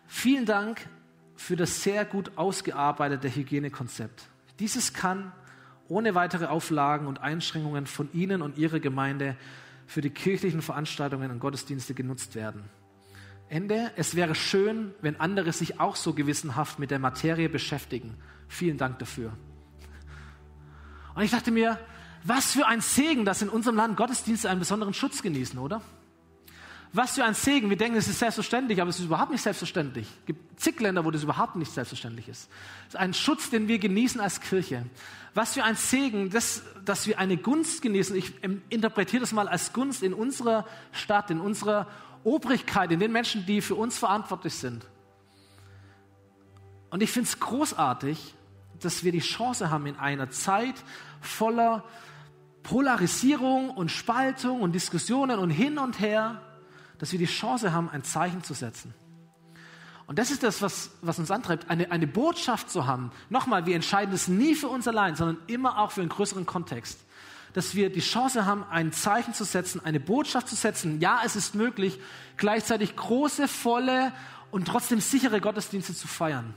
[0.06, 0.86] vielen Dank
[1.34, 4.28] für das sehr gut ausgearbeitete Hygienekonzept.
[4.58, 5.32] Dieses kann
[5.88, 9.36] ohne weitere Auflagen und Einschränkungen von Ihnen und Ihrer Gemeinde
[9.86, 12.64] für die kirchlichen Veranstaltungen und Gottesdienste genutzt werden.
[13.48, 18.16] Ende, es wäre schön, wenn andere sich auch so gewissenhaft mit der Materie beschäftigen.
[18.48, 19.32] Vielen Dank dafür.
[21.14, 21.78] Und ich dachte mir,
[22.24, 25.82] was für ein Segen, dass in unserem Land Gottesdienste einen besonderen Schutz genießen, oder?
[26.96, 27.70] Was für ein Segen.
[27.70, 30.06] Wir denken, es ist selbstverständlich, aber es ist überhaupt nicht selbstverständlich.
[30.20, 32.48] Es gibt zig Länder, wo das überhaupt nicht selbstverständlich ist.
[32.82, 34.86] Es ist ein Schutz, den wir genießen als Kirche.
[35.34, 38.14] Was für ein Segen, das, dass wir eine Gunst genießen.
[38.14, 38.34] Ich
[38.68, 41.88] interpretiere das mal als Gunst in unserer Stadt, in unserer
[42.22, 44.86] Obrigkeit, in den Menschen, die für uns verantwortlich sind.
[46.90, 48.36] Und ich finde es großartig,
[48.78, 50.76] dass wir die Chance haben, in einer Zeit
[51.20, 51.82] voller
[52.62, 56.40] Polarisierung und Spaltung und Diskussionen und hin und her,
[56.98, 58.94] dass wir die Chance haben, ein Zeichen zu setzen.
[60.06, 63.10] Und das ist das, was, was uns antreibt, eine, eine Botschaft zu haben.
[63.30, 66.98] Nochmal, wir entscheiden es nie für uns allein, sondern immer auch für einen größeren Kontext.
[67.54, 71.00] Dass wir die Chance haben, ein Zeichen zu setzen, eine Botschaft zu setzen.
[71.00, 71.98] Ja, es ist möglich,
[72.36, 74.12] gleichzeitig große, volle
[74.50, 76.54] und trotzdem sichere Gottesdienste zu feiern.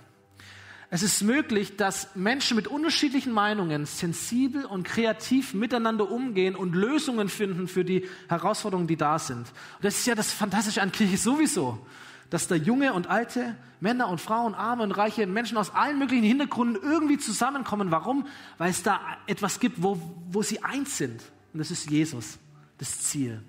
[0.89, 7.27] Es ist möglich, dass Menschen mit unterschiedlichen Meinungen sensibel und kreativ miteinander umgehen und Lösungen
[7.27, 9.39] finden für die Herausforderungen, die da sind.
[9.39, 11.85] Und das ist ja das Fantastische an Kirche sowieso,
[12.29, 16.23] dass da junge und alte, Männer und Frauen, arme und reiche Menschen aus allen möglichen
[16.23, 17.91] Hintergründen irgendwie zusammenkommen.
[17.91, 18.25] Warum?
[18.57, 19.99] Weil es da etwas gibt, wo,
[20.31, 21.21] wo sie eins sind.
[21.51, 22.39] Und das ist Jesus,
[22.77, 23.41] das Ziel.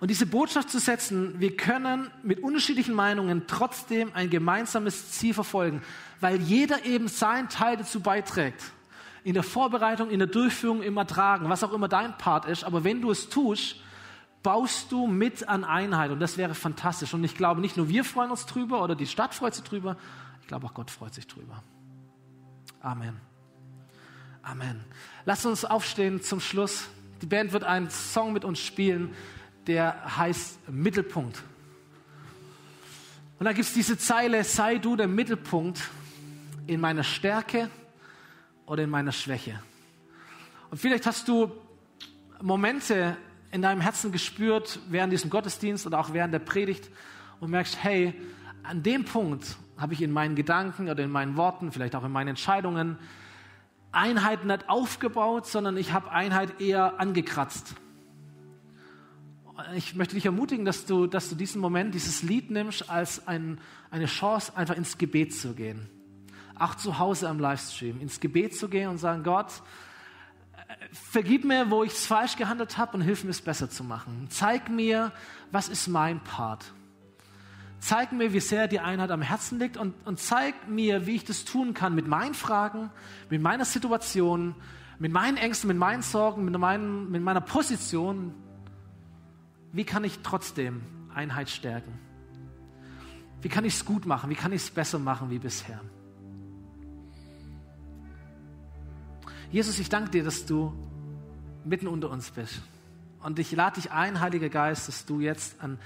[0.00, 5.82] Und diese Botschaft zu setzen, wir können mit unterschiedlichen Meinungen trotzdem ein gemeinsames Ziel verfolgen,
[6.20, 8.62] weil jeder eben seinen Teil dazu beiträgt.
[9.22, 12.64] In der Vorbereitung, in der Durchführung, im Ertragen, was auch immer dein Part ist.
[12.64, 13.76] Aber wenn du es tust,
[14.42, 17.14] baust du mit an Einheit und das wäre fantastisch.
[17.14, 19.96] Und ich glaube, nicht nur wir freuen uns drüber oder die Stadt freut sich drüber,
[20.42, 21.62] ich glaube auch Gott freut sich drüber.
[22.80, 23.18] Amen.
[24.42, 24.84] Amen.
[25.24, 26.88] Lass uns aufstehen zum Schluss.
[27.22, 29.14] Die Band wird einen Song mit uns spielen
[29.66, 31.42] der heißt Mittelpunkt.
[33.38, 35.82] Und da gibt es diese Zeile, sei du der Mittelpunkt
[36.66, 37.70] in meiner Stärke
[38.66, 39.60] oder in meiner Schwäche.
[40.70, 41.50] Und vielleicht hast du
[42.40, 43.16] Momente
[43.50, 46.90] in deinem Herzen gespürt während diesem Gottesdienst oder auch während der Predigt
[47.40, 48.14] und merkst, hey,
[48.62, 52.12] an dem Punkt habe ich in meinen Gedanken oder in meinen Worten, vielleicht auch in
[52.12, 52.98] meinen Entscheidungen
[53.92, 57.76] Einheit nicht aufgebaut, sondern ich habe Einheit eher angekratzt
[59.74, 63.60] ich möchte dich ermutigen, dass du, dass du diesen Moment, dieses Lied nimmst als ein,
[63.90, 65.88] eine Chance, einfach ins Gebet zu gehen.
[66.58, 69.62] Auch zu Hause am Livestream, ins Gebet zu gehen und sagen, Gott,
[70.92, 74.28] vergib mir, wo ich es falsch gehandelt habe und hilf mir es besser zu machen.
[74.30, 75.12] Zeig mir,
[75.50, 76.72] was ist mein Part.
[77.80, 81.24] Zeig mir, wie sehr die Einheit am Herzen liegt und, und zeig mir, wie ich
[81.24, 82.90] das tun kann mit meinen Fragen,
[83.28, 84.54] mit meiner Situation,
[84.98, 88.32] mit meinen Ängsten, mit meinen Sorgen, mit, meinen, mit meiner Position,
[89.72, 90.82] wie kann ich trotzdem
[91.14, 91.98] Einheit stärken?
[93.42, 94.30] Wie kann ich es gut machen?
[94.30, 95.80] Wie kann ich es besser machen wie bisher?
[99.54, 100.74] Jesus, ich danke dir, dass du
[101.64, 102.60] mitten unter uns bist.
[103.22, 105.78] Und ich lade dich ein, Heiliger Geist, dass du jetzt an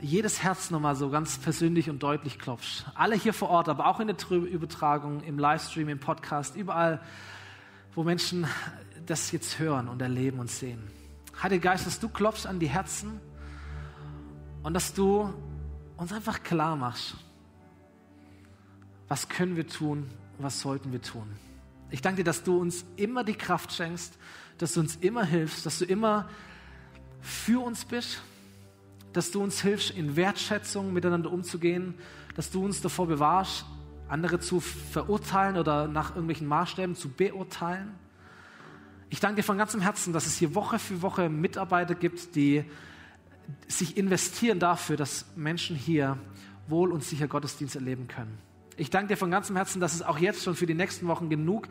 [0.00, 2.86] jedes Herz nochmal so ganz persönlich und deutlich klopfst.
[2.94, 7.02] Alle hier vor Ort, aber auch in der Übertragung, im Livestream, im Podcast, überall,
[7.94, 8.46] wo Menschen
[9.04, 10.82] das jetzt hören und erleben und sehen.
[11.42, 13.20] Heiliger Geist, dass du klopfst an die Herzen
[14.62, 15.30] und dass du
[15.98, 17.14] uns einfach klar machst,
[19.08, 20.08] was können wir tun,
[20.38, 21.28] was sollten wir tun.
[21.92, 24.18] Ich danke dir, dass du uns immer die Kraft schenkst,
[24.56, 26.28] dass du uns immer hilfst, dass du immer
[27.20, 28.22] für uns bist,
[29.12, 31.94] dass du uns hilfst, in Wertschätzung miteinander umzugehen,
[32.34, 33.66] dass du uns davor bewahrst,
[34.08, 37.94] andere zu verurteilen oder nach irgendwelchen Maßstäben zu beurteilen.
[39.10, 42.64] Ich danke dir von ganzem Herzen, dass es hier Woche für Woche Mitarbeiter gibt, die
[43.68, 46.16] sich investieren dafür, dass Menschen hier
[46.68, 48.38] wohl und sicher Gottesdienst erleben können.
[48.76, 51.28] Ich danke dir von ganzem Herzen, dass es auch jetzt schon für die nächsten Wochen
[51.28, 51.68] genug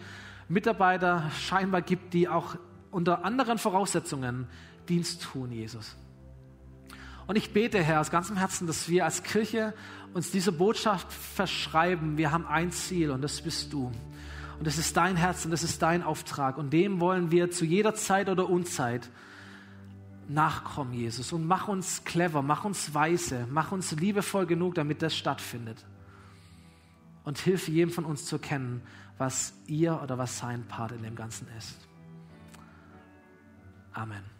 [0.47, 2.55] Mitarbeiter scheinbar gibt, die auch
[2.91, 4.47] unter anderen Voraussetzungen
[4.89, 5.95] Dienst tun, Jesus.
[7.27, 9.73] Und ich bete, Herr, aus ganzem Herzen, dass wir als Kirche
[10.13, 12.17] uns diese Botschaft verschreiben.
[12.17, 13.91] Wir haben ein Ziel und das bist du.
[14.57, 16.57] Und das ist dein Herz und das ist dein Auftrag.
[16.57, 19.09] Und dem wollen wir zu jeder Zeit oder Unzeit
[20.27, 21.31] nachkommen, Jesus.
[21.33, 25.85] Und mach uns clever, mach uns weise, mach uns liebevoll genug, damit das stattfindet.
[27.23, 28.81] Und hilf jedem von uns zu erkennen,
[29.17, 31.77] was ihr oder was sein Part in dem Ganzen ist.
[33.93, 34.30] Amen.